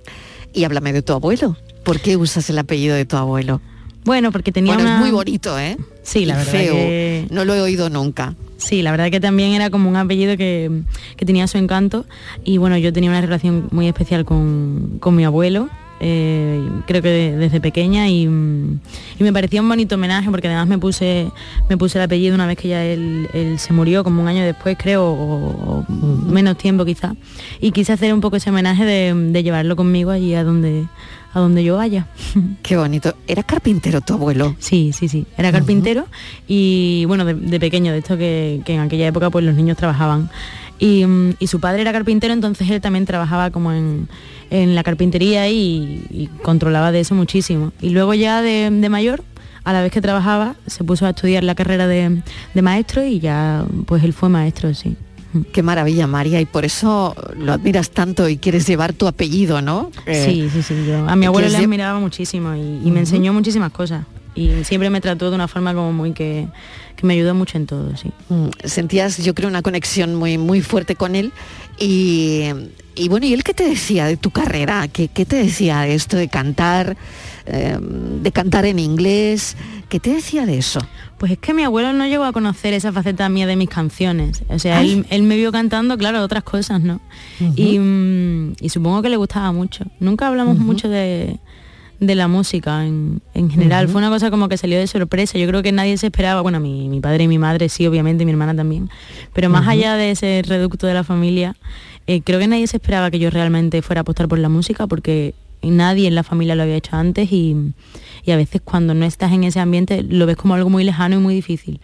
[0.53, 1.57] Y háblame de tu abuelo.
[1.83, 3.61] ¿Por qué usas el apellido de tu abuelo?
[4.03, 4.95] Bueno, porque tenía Bueno, una...
[4.97, 5.77] es muy bonito, ¿eh?
[6.03, 6.73] Sí, la Y verdad feo.
[6.73, 8.35] que- No lo he oído nunca.
[8.57, 10.81] Sí, la verdad que también era como un apellido que,
[11.15, 12.05] que tenía su encanto.
[12.43, 17.09] Y bueno, yo tenía una relación muy especial con, con mi abuelo, eh, creo que
[17.09, 18.09] de- desde pequeña.
[18.09, 21.31] Y, y me parecía un bonito homenaje porque además me puse,
[21.69, 24.43] me puse el apellido una vez que ya él, él se murió, como un año
[24.43, 25.91] después creo, o, o
[26.27, 27.15] menos tiempo quizá,
[27.61, 30.85] y quise hacer un poco ese homenaje de, de llevarlo conmigo allí a donde,
[31.37, 32.07] a donde yo vaya.
[32.63, 33.15] Qué bonito.
[33.27, 34.55] ¿Era carpintero tu abuelo?
[34.59, 35.27] Sí, sí, sí.
[35.37, 36.07] Era carpintero
[36.47, 39.77] y bueno, de, de pequeño, de esto que, que en aquella época pues los niños
[39.77, 40.31] trabajaban.
[40.79, 44.09] Y, mm, y su padre era carpintero, entonces él también trabajaba como en,
[44.49, 47.71] en la carpintería y, y controlaba de eso muchísimo.
[47.81, 49.23] Y luego ya de, de mayor,
[49.63, 52.23] a la vez que trabajaba, se puso a estudiar la carrera de,
[52.53, 54.95] de maestro y ya pues él fue maestro, sí.
[55.45, 59.91] Qué maravilla, María, y por eso lo admiras tanto y quieres llevar tu apellido, ¿no?
[60.05, 60.85] Eh, Sí, sí, sí.
[60.87, 64.05] Yo a mi abuelo ¿quieres le admiraba muchísimo y, me enseñó muchísimas cosas.
[64.35, 66.47] Y siempre me trató de una forma como muy que,
[66.95, 68.11] que me ayudó mucho en todo, sí.
[68.29, 71.31] Mm, Sentías, yo creo, una conexión muy, muy fuerte con él.
[71.79, 72.43] Y,
[72.95, 74.87] y bueno, ¿y él qué te decía de tu carrera?
[74.87, 76.97] ¿Qué, qué te decía de esto de cantar,
[77.47, 79.55] eh, de cantar en inglés?
[79.89, 80.79] ¿Qué te decía de eso?
[81.17, 84.43] Pues es que mi abuelo no llegó a conocer esa faceta mía de mis canciones.
[84.49, 86.99] O sea, él, él me vio cantando, claro, otras cosas, ¿no?
[87.55, 89.85] y, mm, y supongo que le gustaba mucho.
[89.99, 91.39] Nunca hablamos mucho de,
[91.99, 93.87] de la música en, en general.
[93.87, 95.37] Fue una cosa como que salió de sorpresa.
[95.37, 98.23] Yo creo que nadie se esperaba, bueno, mi, mi padre y mi madre sí, obviamente,
[98.23, 98.89] y mi hermana también.
[99.33, 101.55] Pero más allá de ese reducto de la familia,
[102.05, 104.87] eh, creo que nadie se esperaba que yo realmente fuera a apostar por la música
[104.87, 107.55] porque nadie en la familia lo había hecho antes y,
[108.23, 111.15] y a veces cuando no estás en ese ambiente lo ves como algo muy lejano
[111.15, 111.79] y muy difícil.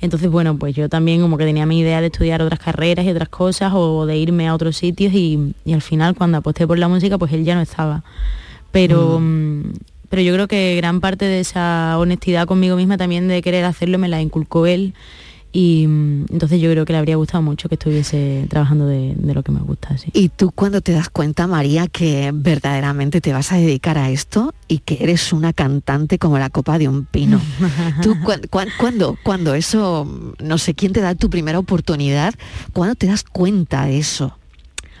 [0.00, 3.10] Entonces, bueno, pues yo también como que tenía mi idea de estudiar otras carreras y
[3.10, 6.78] otras cosas o de irme a otros sitios y, y al final cuando aposté por
[6.78, 8.04] la música pues él ya no estaba.
[8.70, 9.72] Pero, mm,
[10.08, 13.98] pero yo creo que gran parte de esa honestidad conmigo misma también de querer hacerlo
[13.98, 14.94] me la inculcó él
[15.52, 19.34] y mm, entonces yo creo que le habría gustado mucho que estuviese trabajando de, de
[19.34, 19.96] lo que me gusta.
[19.98, 20.10] Sí.
[20.12, 24.54] Y tú cuando te das cuenta, María, que verdaderamente te vas a dedicar a esto
[24.68, 27.40] y que eres una cantante como la copa de un pino.
[28.02, 32.34] ¿Tú cuan- cuan- cuándo, cuándo eso, no sé, quién te da tu primera oportunidad?
[32.72, 34.37] ¿Cuándo te das cuenta de eso?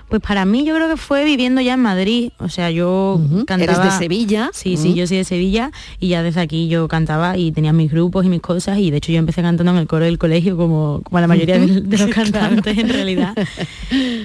[0.08, 3.62] Pues para mí yo creo que fue viviendo ya en Madrid, o sea, yo cantaba...
[3.78, 4.50] ¿Eres de Sevilla?
[4.54, 7.90] Sí, sí, yo soy de Sevilla y ya desde aquí yo cantaba y tenía mis
[7.92, 10.56] grupos y mis cosas y de hecho yo empecé cantando en el coro del colegio
[10.56, 12.30] como, como la mayoría de, de los Claro.
[12.32, 13.34] cantantes en realidad.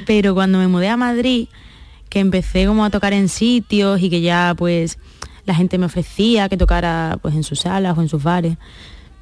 [0.06, 1.48] Pero cuando me mudé a Madrid,
[2.10, 4.98] que empecé como a tocar en sitios y que ya pues
[5.46, 8.56] la gente me ofrecía que tocara pues en sus salas o en sus bares,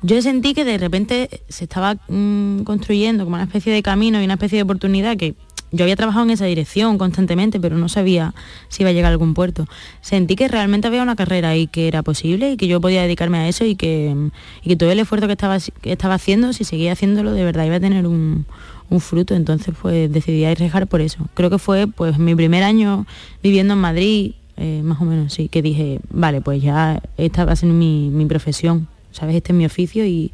[0.04, 4.26] yo sentí que de repente se estaba mm, construyendo como una especie de camino y
[4.26, 5.36] una especie de oportunidad que
[5.72, 8.34] yo había trabajado en esa dirección constantemente, pero no sabía
[8.68, 9.68] si iba a llegar a algún puerto.
[10.02, 13.38] Sentí que realmente había una carrera y que era posible y que yo podía dedicarme
[13.38, 14.16] a eso y que,
[14.64, 17.66] y que todo el esfuerzo que estaba, que estaba haciendo, si seguía haciéndolo, de verdad
[17.66, 18.46] iba a tener un,
[18.90, 19.34] un fruto.
[19.34, 21.28] Entonces pues decidí arriesgar por eso.
[21.34, 23.06] Creo que fue pues mi primer año
[23.42, 27.54] viviendo en Madrid, eh, más o menos, sí, que dije, vale, pues ya esta va
[27.54, 29.36] a ser mi, mi profesión, ¿sabes?
[29.38, 30.34] Este es mi oficio y,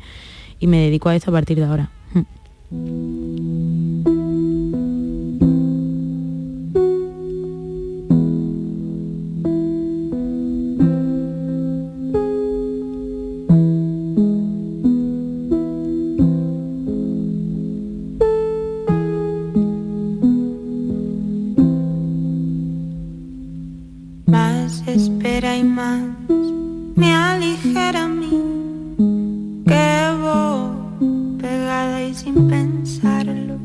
[0.60, 1.90] y me dedico a esto a partir de ahora.
[25.40, 26.02] Y más
[26.96, 28.42] me aligera a mí
[29.68, 30.16] que
[31.40, 33.60] pegada y sin pensarlo.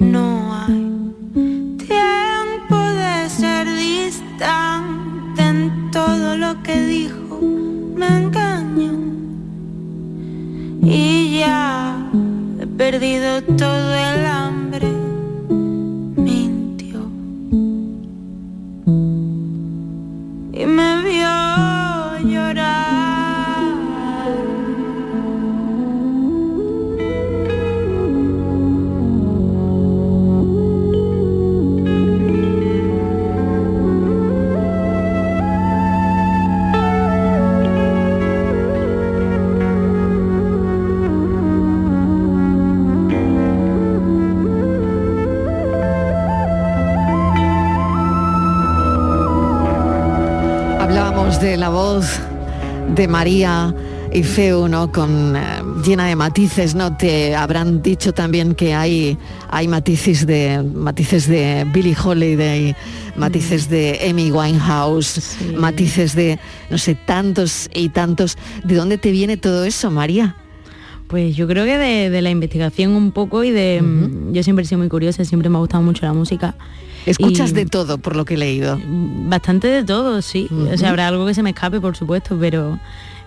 [0.00, 7.38] No hay tiempo de ser distante en todo lo que dijo
[7.94, 8.94] me engañó
[10.82, 12.10] y ya
[12.58, 14.11] he perdido todo el
[53.02, 53.74] de María
[54.12, 54.92] y Feu, ¿no?
[54.92, 55.40] Con, eh,
[55.84, 56.96] llena de matices, ¿no?
[56.96, 59.18] Te habrán dicho también que hay,
[59.50, 62.76] hay matices de matices de Billie Holiday,
[63.16, 66.38] matices de Amy Winehouse, matices de
[66.70, 68.38] no sé, tantos y tantos.
[68.62, 70.36] ¿De dónde te viene todo eso, María?
[71.08, 73.82] Pues yo creo que de, de la investigación un poco y de...
[74.30, 76.54] Yo siempre he sido muy curiosa, siempre me ha gustado mucho la música.
[77.06, 78.78] Escuchas Y- de todo, por lo que he leído.
[78.84, 80.48] Bastante de todo, sí.
[80.72, 82.78] O sea, habrá algo que se me escape, por supuesto, pero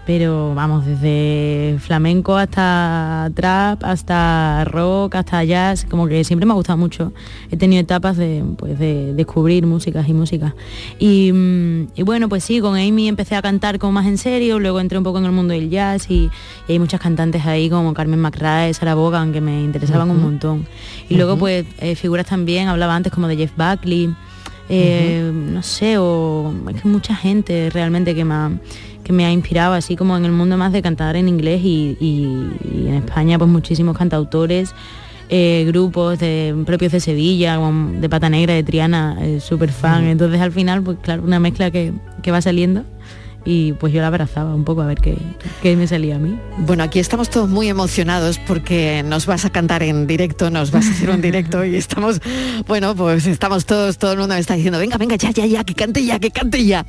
[0.05, 6.55] pero vamos, desde flamenco hasta trap, hasta rock, hasta jazz, como que siempre me ha
[6.55, 7.11] gustado mucho.
[7.49, 10.53] He tenido etapas de, pues, de descubrir músicas y músicas.
[10.99, 14.59] Y, mm, y bueno, pues sí, con Amy empecé a cantar como más en serio,
[14.59, 16.29] luego entré un poco en el mundo del jazz y,
[16.67, 20.67] y hay muchas cantantes ahí como Carmen McRae, Sarah Vaughan, que me interesaban un montón.
[21.09, 24.13] Y luego pues eh, figuras también, hablaba antes como de Jeff Buckley,
[24.69, 28.51] eh, no sé, o es que mucha gente realmente que me ha,
[29.03, 31.95] que me ha inspirado, así como en el mundo más de cantar en inglés y,
[31.99, 34.73] y- y en España pues muchísimos cantautores,
[35.29, 37.59] eh, grupos de propios de Sevilla,
[37.99, 40.03] de Pata Negra, de Triana, súper fan.
[40.05, 42.83] Entonces al final, pues claro, una mezcla que, que va saliendo
[43.45, 45.17] y pues yo la abrazaba un poco a ver qué,
[45.61, 46.37] qué me salía a mí.
[46.57, 50.87] Bueno, aquí estamos todos muy emocionados porque nos vas a cantar en directo, nos vas
[50.87, 52.19] a hacer un directo y estamos,
[52.67, 55.63] bueno, pues estamos todos, todo el mundo me está diciendo, venga, venga, ya, ya, ya,
[55.63, 56.85] que cante ya, que cante ya.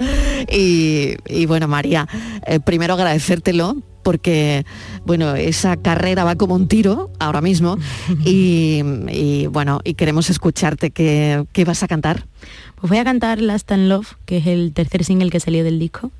[0.50, 2.08] Y, y bueno, María,
[2.46, 4.64] eh, primero agradecértelo porque
[5.04, 7.76] bueno, esa carrera va como un tiro ahora mismo
[8.24, 10.92] y, y, bueno, y queremos escucharte.
[10.92, 12.28] ¿Qué, ¿Qué vas a cantar?
[12.76, 15.80] Pues voy a cantar Last and Love, que es el tercer single que salió del
[15.80, 16.12] disco.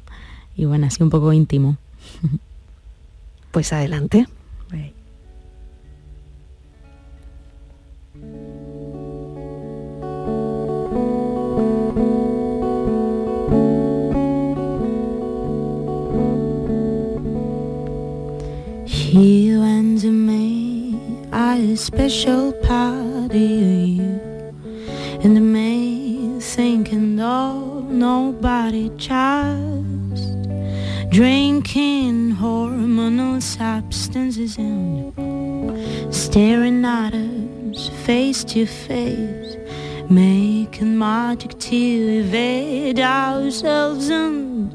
[0.57, 1.77] Y bueno, así un poco íntimo.
[3.53, 4.27] Pues adelante.
[19.19, 20.99] You and me
[21.33, 24.21] are a special part of you
[25.25, 29.96] And me thinking oh nobody just
[31.11, 35.13] Drinking hormonal substances and
[36.15, 39.57] Staring at us face to face
[40.11, 44.75] Making magic to evade ourselves and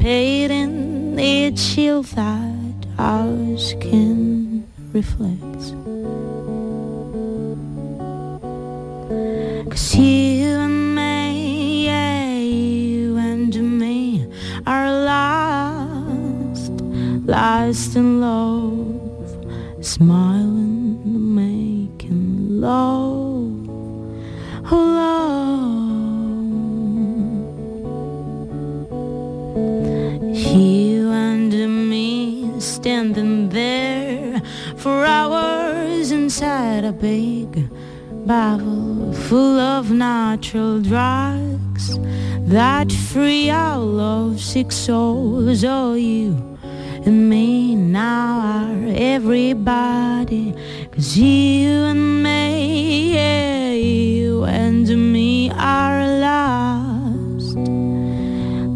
[0.00, 5.70] Painting the chill that our skin reflects.
[9.70, 10.31] Cause you
[17.68, 23.68] lost in love, smiling, making love,
[24.70, 25.22] Oh, love.
[30.34, 31.52] You and
[31.90, 34.40] me standing there
[34.76, 37.68] for hours inside a big
[38.26, 41.96] bottle full of natural drugs
[42.40, 45.64] that free our lovesick souls.
[45.64, 46.51] Oh, you
[47.06, 50.54] and me now are everybody.
[50.92, 57.56] Cause you and me, yeah, you and me are lost,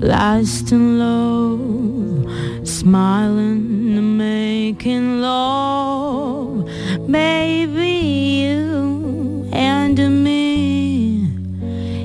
[0.03, 6.66] lost in love, smiling and making love.
[7.11, 7.95] Baby,
[8.43, 11.29] you and me,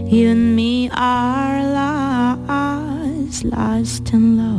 [0.08, 4.51] you and me are lost, lost in love,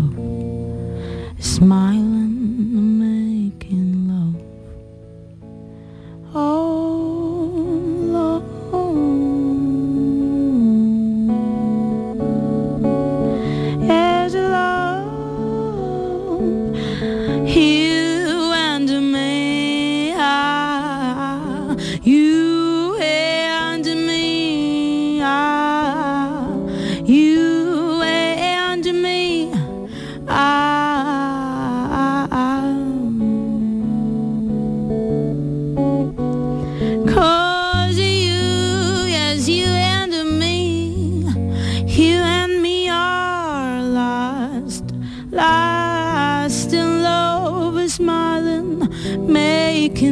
[49.82, 50.11] making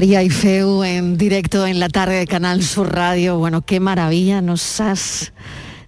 [0.00, 3.36] María y Feu en directo en la tarde de Canal Sur Radio.
[3.36, 5.34] Bueno, qué maravilla, nos has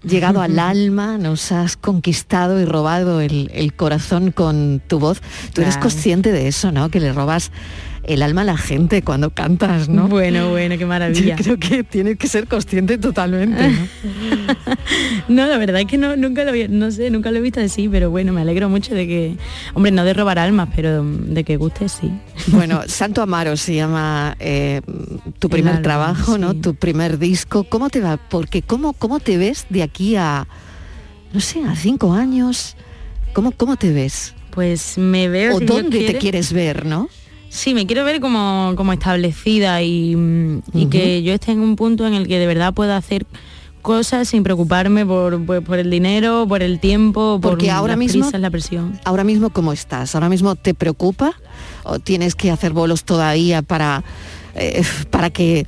[0.03, 5.23] llegado al alma, nos has conquistado y robado el, el corazón con tu voz.
[5.55, 6.91] Tú eres consciente de eso, ¿no?
[6.91, 7.53] Que le robas
[8.05, 10.09] el alma a la gente cuando cantas, ¿no?
[10.09, 11.37] Bueno, bueno, qué maravilla.
[11.37, 13.89] Yo creo que tienes que ser consciente totalmente, ¿no?
[15.29, 17.89] No, la verdad es que no, nunca lo no sé, nunca lo he visto así,
[17.89, 19.37] pero bueno, me alegro mucho de que,
[19.75, 22.11] hombre, no de robar almas, pero de que guste sí.
[22.49, 24.81] Bueno, Santo Amaro se llama eh,
[25.39, 26.55] tu primer álbum, trabajo, ¿no?
[26.55, 27.65] Tu primer disco.
[27.65, 28.17] ¿Cómo te va?
[28.17, 30.47] Porque ¿cómo, cómo te ves de aquí a,
[31.33, 32.77] no sé, a cinco años?
[33.33, 34.35] ¿Cómo, cómo te ves?
[34.51, 35.57] Pues me veo...
[35.57, 37.09] ¿O si dónde te quiere- quieres ver, no?
[37.55, 41.77] Sí, me quiero ver como, como establecida y, mm, y que yo esté en un
[41.77, 43.27] punto en el que de verdad pueda hacer
[43.83, 47.99] cosas sin preocuparme por, por, por el dinero, por el tiempo, por Porque ahora las
[47.99, 48.99] mismo- prisas, la presión.
[49.05, 50.15] Ahora mismo, ¿cómo estás?
[50.15, 51.35] ¿Ahora mismo te preocupa?
[51.85, 54.03] ¿O tienes que hacer bolos todavía para,
[54.55, 55.67] eh, para que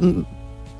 [0.00, 0.20] mm,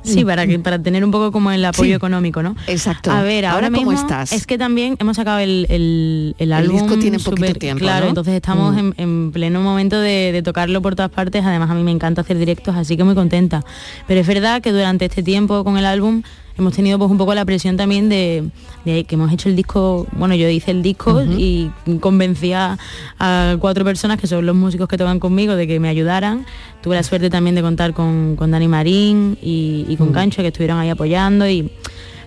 [0.03, 1.95] Sí, para que para tener un poco como el apoyo Sí.
[1.95, 2.57] económico, ¿no?
[2.67, 3.11] Exacto.
[3.11, 4.33] A ver, ahora, Ahora, ¿cómo mismo estás?
[4.33, 6.77] Es que también hemos sacado el, el, el álbum.
[6.81, 8.09] disco tiene poquito súper- tiempo, Claro, ¿no?
[8.11, 8.79] entonces estamos Mm.
[8.79, 11.45] en, en pleno momento de, de tocarlo por todas partes.
[11.45, 13.65] Además, a mí me encanta hacer directos, así que muy contenta.
[14.09, 16.23] Pero es verdad que durante este tiempo con el álbum
[16.57, 18.45] hemos tenido pues un poco la presión también de,
[18.85, 22.79] de que hemos hecho el disco, bueno, yo hice el disco y convencí a,
[23.19, 26.47] a cuatro personas que son los músicos que tocan conmigo de que me ayudaran.
[26.83, 30.13] Tuve la suerte también de contar con, con Dani Marín y, y con.
[30.13, 31.71] Cancho que estuvieron ahí apoyando y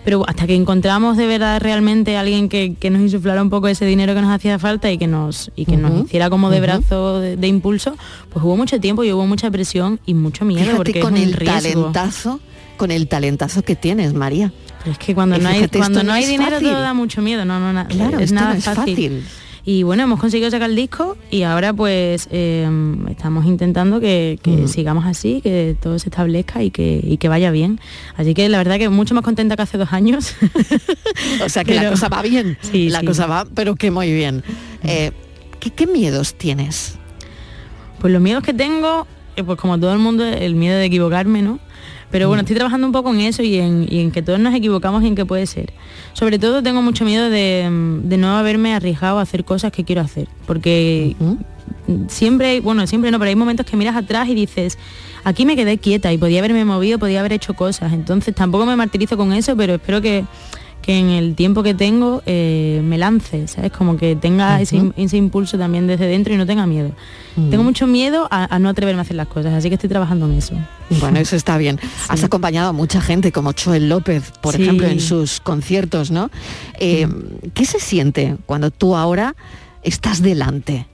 [0.04, 3.86] pero hasta que encontramos de verdad realmente alguien que, que nos insuflara un poco ese
[3.86, 7.20] dinero que nos hacía falta y que nos y que nos hiciera como de brazo
[7.20, 7.96] de, de impulso,
[8.32, 11.22] pues hubo mucho tiempo y hubo mucha presión y mucho miedo Fíjate porque con es
[11.24, 11.60] un el riesgo.
[11.82, 12.40] talentazo,
[12.76, 14.52] con el talentazo que tienes, María.
[14.80, 16.70] Pero es que cuando no hay cuando no no hay dinero fácil.
[16.70, 19.24] todo da mucho miedo, no, no, na- Claro, es esto nada no es fácil.
[19.68, 22.70] Y bueno, hemos conseguido sacar el disco y ahora pues eh,
[23.10, 24.68] estamos intentando que, que Mm.
[24.68, 27.80] sigamos así, que todo se establezca y que, y que vaya bien.
[28.16, 30.36] Así que la verdad que mucho más contenta que hace dos años.
[31.44, 32.58] O sea que la cosa va bien.
[32.72, 33.06] Sí, la sí.
[33.08, 34.44] cosa va, pero que muy bien.
[34.84, 35.12] Eh,
[35.60, 36.96] ¿qué, qué miedos tienes?
[38.00, 41.42] Pues los miedos que tengo, eh, pues como todo el mundo, el miedo de equivocarme,
[41.42, 41.60] ¿no?
[42.12, 44.54] Pero bueno, estoy trabajando un poco en eso y en, y en que todos nos
[44.54, 45.74] equivocamos y en que puede ser.
[46.14, 49.84] Sobre todo tengo mucho miedo de, mm, de no haberme arriesgado a hacer cosas que
[49.84, 50.28] quiero hacer.
[50.46, 51.16] Porque
[52.08, 54.78] siempre, hay- bueno, siempre no, pero hay momentos que miras atrás y dices,
[55.24, 57.94] aquí me quedé quieta y podía haberme movido, podía haber hecho cosas.
[57.94, 60.24] Entonces tampoco me martirizo con eso, pero espero que,
[60.86, 63.72] que en el tiempo que tengo eh, me lance, ¿sabes?
[63.72, 64.78] Como que tenga ese,
[65.18, 66.92] impulso también desde dentro y no tenga miedo.
[67.36, 67.50] Mm.
[67.50, 70.28] Tengo mucho miedo a, a no atreverme a hacer las cosas, así que estoy trabajando
[70.28, 70.54] en eso.
[71.00, 71.80] Bueno, eso está bien.
[72.08, 74.62] Has acompañado a mucha gente como Joel López, por Sí.
[74.62, 76.30] ejemplo, en sus conciertos, ¿no?
[76.80, 77.08] Eh,
[77.56, 79.36] ¿Qué se siente cuando tú ahora
[79.82, 80.86] estás delante?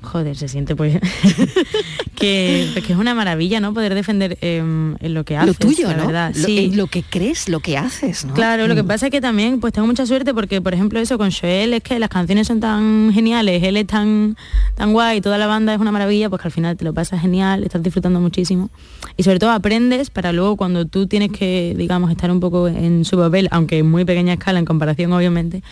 [0.00, 0.98] Joder, se siente pues
[2.14, 3.74] que, que es una maravilla, ¿no?
[3.74, 5.48] Poder defender eh, en lo que haces.
[5.48, 6.06] lo tuyo, la ¿no?
[6.06, 6.32] verdad.
[6.36, 6.70] Lo, sí.
[6.72, 8.34] eh, lo que crees, lo que haces, ¿no?
[8.34, 8.86] Claro, lo que Mm.
[8.86, 11.82] pasa es que también pues tengo mucha suerte porque, por ejemplo, eso con Joel es
[11.82, 14.36] que las canciones son tan geniales, él es tan,
[14.76, 17.20] tan guay, toda la banda es una maravilla, pues que al final te lo pasas
[17.20, 18.70] genial, estás disfrutando muchísimo.
[19.16, 23.04] Y sobre todo aprendes para luego cuando tú tienes que, digamos, estar un poco en
[23.04, 25.62] su papel, aunque en muy pequeña escala en comparación, obviamente,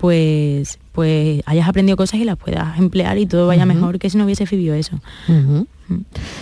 [0.00, 4.16] pues pues hayas aprendido cosas y las puedas emplear y todo vaya mejor que si
[4.16, 4.98] no hubiese vivido eso.
[5.28, 5.66] Ujú.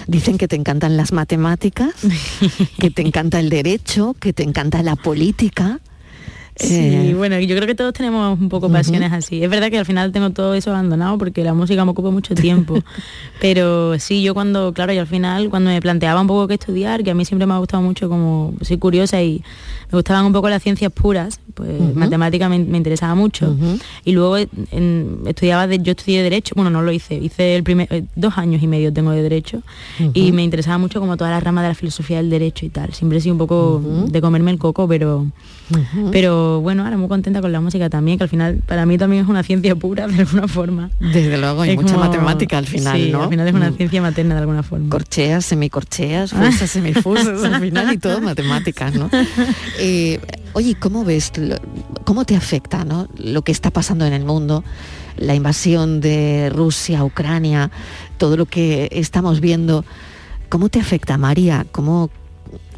[0.07, 1.93] Dicen que te encantan las matemáticas,
[2.79, 5.81] que te encanta el derecho, que te encanta la política.
[6.59, 9.43] Sí, Eh, bueno, yo creo que todos tenemos un poco pasiones así.
[9.45, 12.35] Es verdad que al final tengo todo eso abandonado porque la música me ocupa mucho
[12.35, 12.79] tiempo.
[13.41, 17.05] Pero sí, yo cuando, claro, y al final cuando me planteaba un poco qué estudiar,
[17.05, 19.43] que a mí siempre me ha gustado mucho como soy curiosa y
[19.93, 21.99] me gustaban un poco las ciencias puras, pues Ujú.
[21.99, 23.57] matemática me, me interesaba mucho.
[24.05, 27.87] Y luego en- estudiaba, de- yo estudié derecho, bueno, no lo hice, hice el primer,
[27.93, 29.63] eh, dos años y medio tengo de derecho
[30.13, 32.93] y me interesaba mucho como toda la rama de la filosofía del derecho y tal.
[32.95, 35.27] Siempre he sido un poco de comerme el coco, pero
[35.71, 36.11] Ujú.
[36.49, 39.23] Pero bueno, ahora muy contenta con la música también, que al final para mí también
[39.25, 40.91] es una ciencia pura de alguna forma.
[40.99, 43.25] Desde luego, hay Es mucha como- matemática al final, sí, ¿no?
[43.25, 43.77] al final es una Mm.
[43.77, 44.89] ciencia materna de alguna forma.
[44.89, 49.11] Corcheas, semicorcheas, fuerzas, semifusas, al final y todo matemáticas, ¿no?
[49.79, 50.21] Eh,
[50.55, 51.57] oye, ¿cómo ves, lo-
[52.05, 53.09] cómo te afecta ¿no?
[53.19, 54.65] lo que está pasando en el mundo?
[55.17, 57.71] La invasión de Rusia, Ucrania,
[58.17, 59.85] todo lo que estamos viendo.
[60.49, 61.67] ¿Cómo te afecta, María?
[61.73, 62.09] ¿Cómo,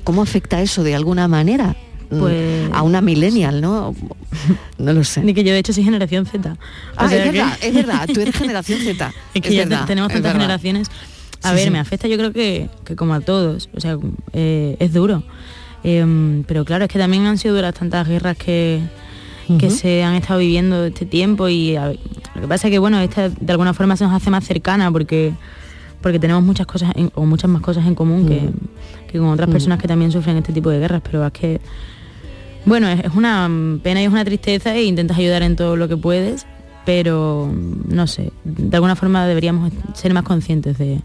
[0.05, 1.77] cómo afecta eso de alguna manera?
[2.11, 3.94] Mm, Pues- a una millennial, ¿no?
[4.78, 5.22] No lo sé.
[5.22, 6.50] Ni que yo de hecho soy generación Z.
[6.52, 6.56] O
[6.96, 9.12] Ah, sea es que- verdad, es verdad, tú eres generación Z.
[9.34, 10.88] Es que es ya verdad, tenemos tantas generaciones.
[11.42, 11.70] A Sí, ver, sí.
[11.70, 13.68] me afecta yo creo que, que como a todos.
[13.74, 13.96] O sea,
[14.32, 15.22] eh, es duro.
[15.84, 18.82] Em, pero claro, es que también han sido duras tantas guerras que,
[19.70, 21.88] se han estado viviendo este tiempo y a-
[22.34, 24.92] lo que pasa es que bueno, esta de alguna forma se nos hace más cercana
[24.92, 25.32] porque
[26.02, 28.48] porque tenemos muchas cosas en- o muchas más cosas en común que,
[29.11, 31.61] que con otras personas que también sufren este tipo de guerras, pero es que
[32.66, 33.50] bueno, es, una
[33.82, 36.46] pena y es una tristeza e intentas ayudar en todo lo que puedes,
[36.84, 41.00] pero mm, no sé, de alguna forma deberíamos ser más conscientes de,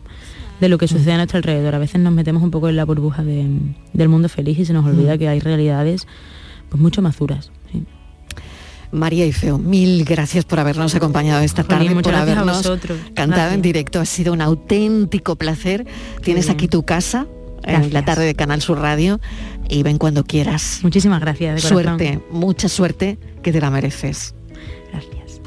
[0.60, 1.76] de lo que sucede a nuestro alrededor.
[1.76, 3.48] A veces nos metemos un poco en la burbuja de-
[3.94, 5.20] del mundo feliz y se nos olvida Mm.
[5.20, 6.08] que hay realidades
[6.70, 7.52] pues mucho más duras.
[7.72, 7.84] sí.
[8.92, 12.72] María y Feo, mil gracias por habernos acompañado esta tarde, por habernos
[13.14, 14.00] cantado en directo.
[14.00, 15.86] Ha sido un auténtico placer.
[16.24, 17.26] Tienes aquí tu casa
[17.64, 19.20] en la tarde de Canal Sur Radio
[19.70, 20.80] y ven cuando quieras.
[20.84, 21.56] Muchísimas gracias.
[21.56, 21.98] de corazón.
[21.98, 24.34] Suerte, mucha suerte, que te la mereces.
[24.92, 25.42] Gracias.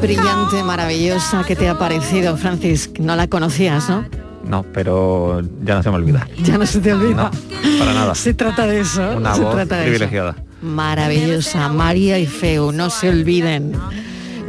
[0.00, 2.90] Brillante, maravillosa que te ha parecido, Francis.
[2.98, 4.04] No la conocías, ¿no?
[4.44, 6.26] No, pero ya no se me olvida.
[6.42, 7.30] Ya no se te olvida.
[7.78, 8.14] Para nada.
[8.14, 9.16] Se trata de eso.
[9.16, 10.34] Una se voz privilegiada.
[10.62, 13.72] Maravillosa, María y Feu, no se olviden.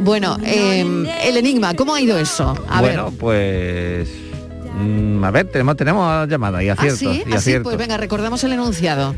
[0.00, 0.80] Bueno, eh,
[1.24, 2.54] el enigma, ¿cómo ha ido eso?
[2.68, 3.18] A bueno, ver.
[3.18, 4.08] pues...
[4.80, 7.06] mm, a ver, tenemos, tenemos llamada y ¿Ah, sí?
[7.06, 7.32] y ¿Ah, sí?
[7.32, 7.64] aciertos.
[7.72, 9.14] Pues venga, recordamos el enunciado.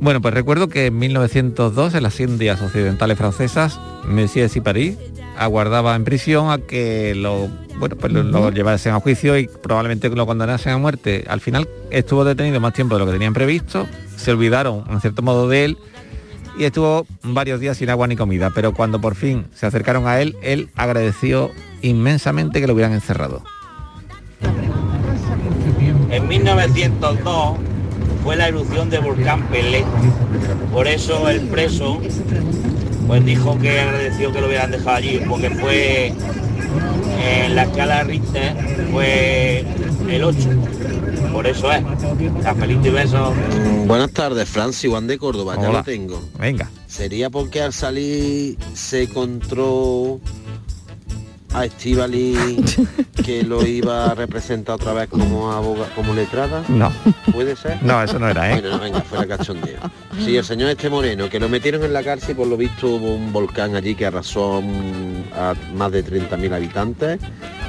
[0.00, 4.96] Bueno, pues recuerdo que en 1902 en las Indias Occidentales Francesas, Monsieur Sipari
[5.38, 10.08] aguardaba en prisión a que lo, bueno, pues lo, lo llevasen a juicio y probablemente
[10.08, 11.24] lo condenasen a muerte.
[11.28, 13.86] Al final estuvo detenido más tiempo de lo que tenían previsto,
[14.16, 15.78] se olvidaron en cierto modo de él
[16.58, 20.20] y estuvo varios días sin agua ni comida, pero cuando por fin se acercaron a
[20.20, 21.50] él, él agradeció
[21.82, 23.42] inmensamente que lo hubieran encerrado.
[26.10, 27.58] En 1902
[28.22, 29.84] fue la erupción del volcán Pelé.
[30.72, 32.00] Por eso el preso
[33.06, 36.12] pues dijo que agradeció que lo hubieran dejado allí, porque fue
[37.22, 38.56] en la escala Richter
[38.90, 39.64] fue
[40.08, 40.38] el 8.
[41.32, 41.82] Por eso es.
[42.42, 43.34] Cafelito y besos.
[43.86, 46.22] Buenas tardes, Francis, Juan de Córdoba, ya lo tengo.
[46.38, 46.70] Venga.
[46.86, 50.20] ¿Sería porque al salir se encontró
[51.54, 52.62] a Estivali
[53.24, 56.64] que lo iba a representar otra vez como aboga, como letrada?
[56.68, 56.92] No.
[57.32, 57.82] ¿Puede ser?
[57.82, 58.60] No, eso no era, ¿eh?
[58.60, 59.80] Bueno, no, venga, fuera cachondeo.
[60.24, 63.14] Sí, el señor este moreno, que lo metieron en la cárcel, por lo visto hubo
[63.14, 64.62] un volcán allí que arrasó
[65.34, 67.20] a más de 30.000 habitantes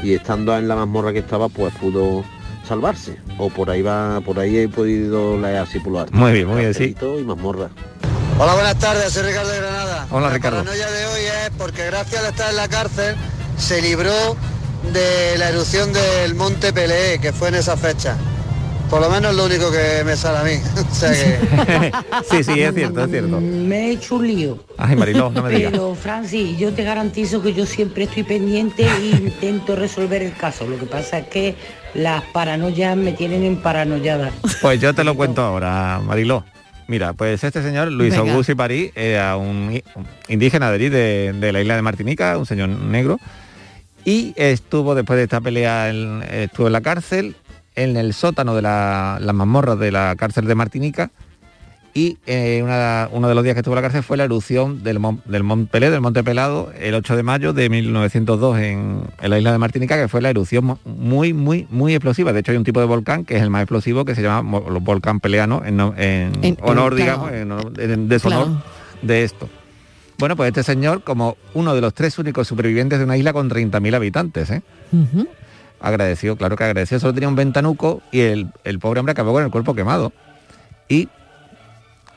[0.03, 2.24] y estando en la mazmorra que estaba, pues pudo
[2.68, 3.18] salvarse.
[3.38, 6.14] O por ahí va, por ahí he podido leer así por lo alto.
[6.16, 6.95] Muy bien, muy bien, sí.
[7.01, 7.70] Y mazmorra.
[8.39, 10.07] Hola, buenas tardes, soy Ricardo de Granada.
[10.09, 10.64] Hola, la Ricardo.
[10.64, 13.16] paranoia de hoy es porque gracias a estar en la cárcel
[13.57, 14.36] se libró
[14.91, 18.18] de la erupción del monte Pelé, que fue en esa fecha.
[18.89, 20.61] Por lo menos es lo único que me sale a mí.
[20.91, 21.91] o sea que...
[22.30, 23.39] sí, sí, es cierto, es cierto.
[23.39, 24.59] Me he hecho un lío.
[24.78, 25.72] Ay, Mariló, no me digas.
[25.72, 30.66] Pero Francis, yo te garantizo que yo siempre estoy pendiente e intento resolver el caso.
[30.66, 31.55] Lo que pasa es que
[31.94, 34.32] las paranoias me tienen en paranoiada.
[34.62, 36.44] Pues yo te lo cuento ahora, Mariló.
[36.88, 38.32] Mira, pues este señor, Luis Venga.
[38.32, 42.38] Augusto París, era un i- un indígena de allí, de, de la isla de Martinica,
[42.38, 43.20] un señor negro,
[44.04, 47.36] y estuvo después de esta pelea, en- estuvo en la cárcel,
[47.76, 51.10] en el sótano de la, las mazmorras de la cárcel de Martinica,
[51.96, 54.82] y eh, una- uno de los días que estuvo en la cárcel fue la erupción
[54.84, 59.02] del, mon- del Mont Pelé, del Monte Pelado, el 8 de mayo de 1902 en,
[59.22, 62.34] en la isla de Martinica, que fue la erupción muy, muy, muy explosiva.
[62.34, 64.60] De hecho, hay un tipo de volcán que es el más explosivo, que se llama
[64.82, 68.64] volcán peleano, en, no- en En- honor, digamos, en honor- en deshonor Claro.
[69.04, 69.48] de esto.
[70.18, 73.50] Bueno, pues este señor, como uno de los tres únicos supervivientes de una isla con
[73.50, 74.62] 30.000 habitantes, ¿eh?
[74.91, 75.28] Ujú.
[75.80, 79.44] agradeció, claro que agradeció, solo tenía un ventanuco y el, el pobre hombre acabó con
[79.44, 80.14] el cuerpo quemado.
[80.88, 81.10] Y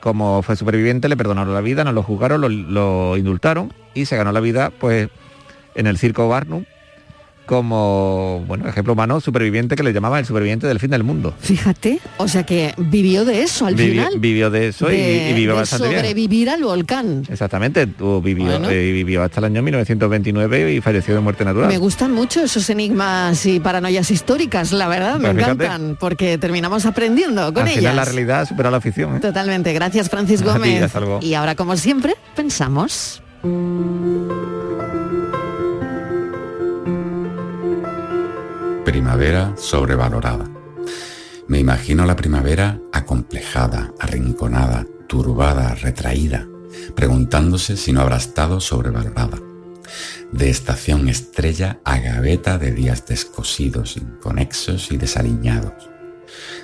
[0.07, 4.15] como fue superviviente, le perdonaron la vida, no lo juzgaron, lo, lo indultaron y se
[4.15, 5.09] ganó la vida pues
[5.75, 6.63] en el circo Barnum
[7.47, 11.33] como, bueno, ejemplo humano, superviviente que le llamaban el superviviente del fin del mundo.
[11.39, 14.19] Fíjate, o sea que vivió de eso al Vivió, final.
[14.19, 15.99] vivió de eso y- de, y, vivió de bastante bien.
[16.01, 17.23] sobrevivir al volcán.
[17.29, 18.69] Exactamente, tú vivió, Bueno.
[18.69, 21.67] eh, vivió hasta el año 1929 y falleció de muerte natural.
[21.69, 25.65] Me gustan mucho esos enigmas y paranoias históricas, la verdad, me Pues fíjate.
[25.65, 27.79] encantan, porque terminamos aprendiendo con Al ellas.
[27.79, 29.15] final la realidad supera la ficción.
[29.15, 29.19] ¿eh?
[29.21, 30.91] Totalmente, gracias Francis ti, Gómez.
[31.21, 33.21] y ahora, como siempre, pensamos.
[38.97, 40.49] Primavera sobrevalorada.
[41.47, 46.47] Me imagino la primavera acomplejada, arrinconada, turbada, retraída,
[46.95, 49.37] preguntándose si no habrá estado sobrevalorada.
[50.31, 55.91] De estación estrella a gaveta de días descosidos, inconexos y desaliñados.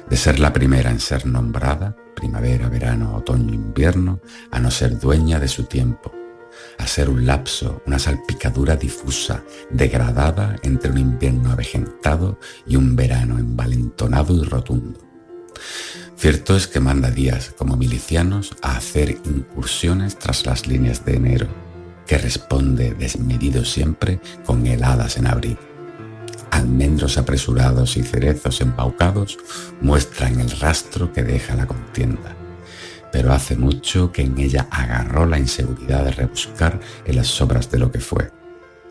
[0.10, 5.40] De ser la primera en ser nombrada, primavera, verano, otoño, invierno, a no ser dueña
[5.40, 6.12] de su tiempo,
[6.78, 13.38] a ser un lapso, una salpicadura difusa, degradada entre un invierno avejentado y un verano
[13.38, 15.00] envalentonado y rotundo.
[16.16, 21.48] Cierto es que manda días como milicianos a hacer incursiones tras las líneas de enero,
[22.08, 25.58] que responde desmedido siempre con heladas en abril.
[26.52, 29.38] Almendros apresurados y cerezos embaucados
[29.82, 32.38] muestran el rastro que deja la contienda
[33.14, 37.78] pero hace mucho que en ella agarró la inseguridad de rebuscar en las sobras de
[37.78, 38.32] lo que fue.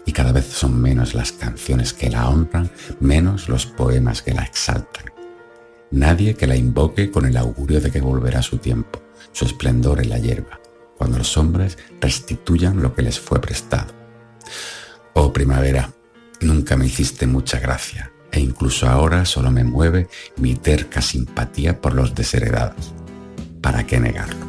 [0.06, 2.70] Y cada vez son menos las canciones que la honran,
[3.00, 5.06] menos los poemas que la exaltan.
[5.90, 9.02] Nadie que la invoque con el augurio de que volverá su tiempo,
[9.32, 10.60] su esplendor en la hierba,
[10.96, 13.92] cuando los hombres restituyan lo que les fue prestado.
[15.14, 15.92] Oh primavera,
[16.40, 21.94] nunca me hiciste mucha gracia, e incluso ahora solo me mueve mi terca simpatía por
[21.94, 22.94] los desheredados.
[23.62, 24.44] ¿Para qué negarlo?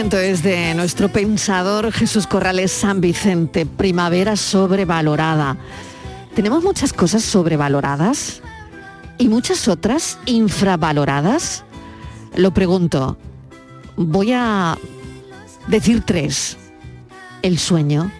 [0.00, 5.58] Pensamiento es de nuestro pensador Jesús Corrales San Vicente, primavera sobrevalorada.
[6.34, 8.40] Tenemos muchas cosas sobrevaloradas
[9.18, 11.64] y muchas otras infravaloradas.
[12.34, 13.18] Lo pregunto,
[13.96, 14.78] voy a
[15.66, 16.56] decir tres.
[17.42, 18.10] El sueño,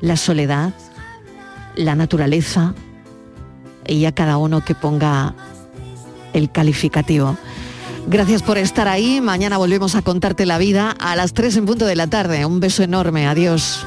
[0.00, 0.72] la soledad,
[1.74, 2.74] la naturaleza
[3.88, 5.34] y ya cada uno que ponga
[6.32, 7.36] el calificativo.
[8.06, 9.20] Gracias por estar ahí.
[9.20, 12.44] Mañana volvemos a contarte la vida a las 3 en punto de la tarde.
[12.44, 13.26] Un beso enorme.
[13.26, 13.86] Adiós.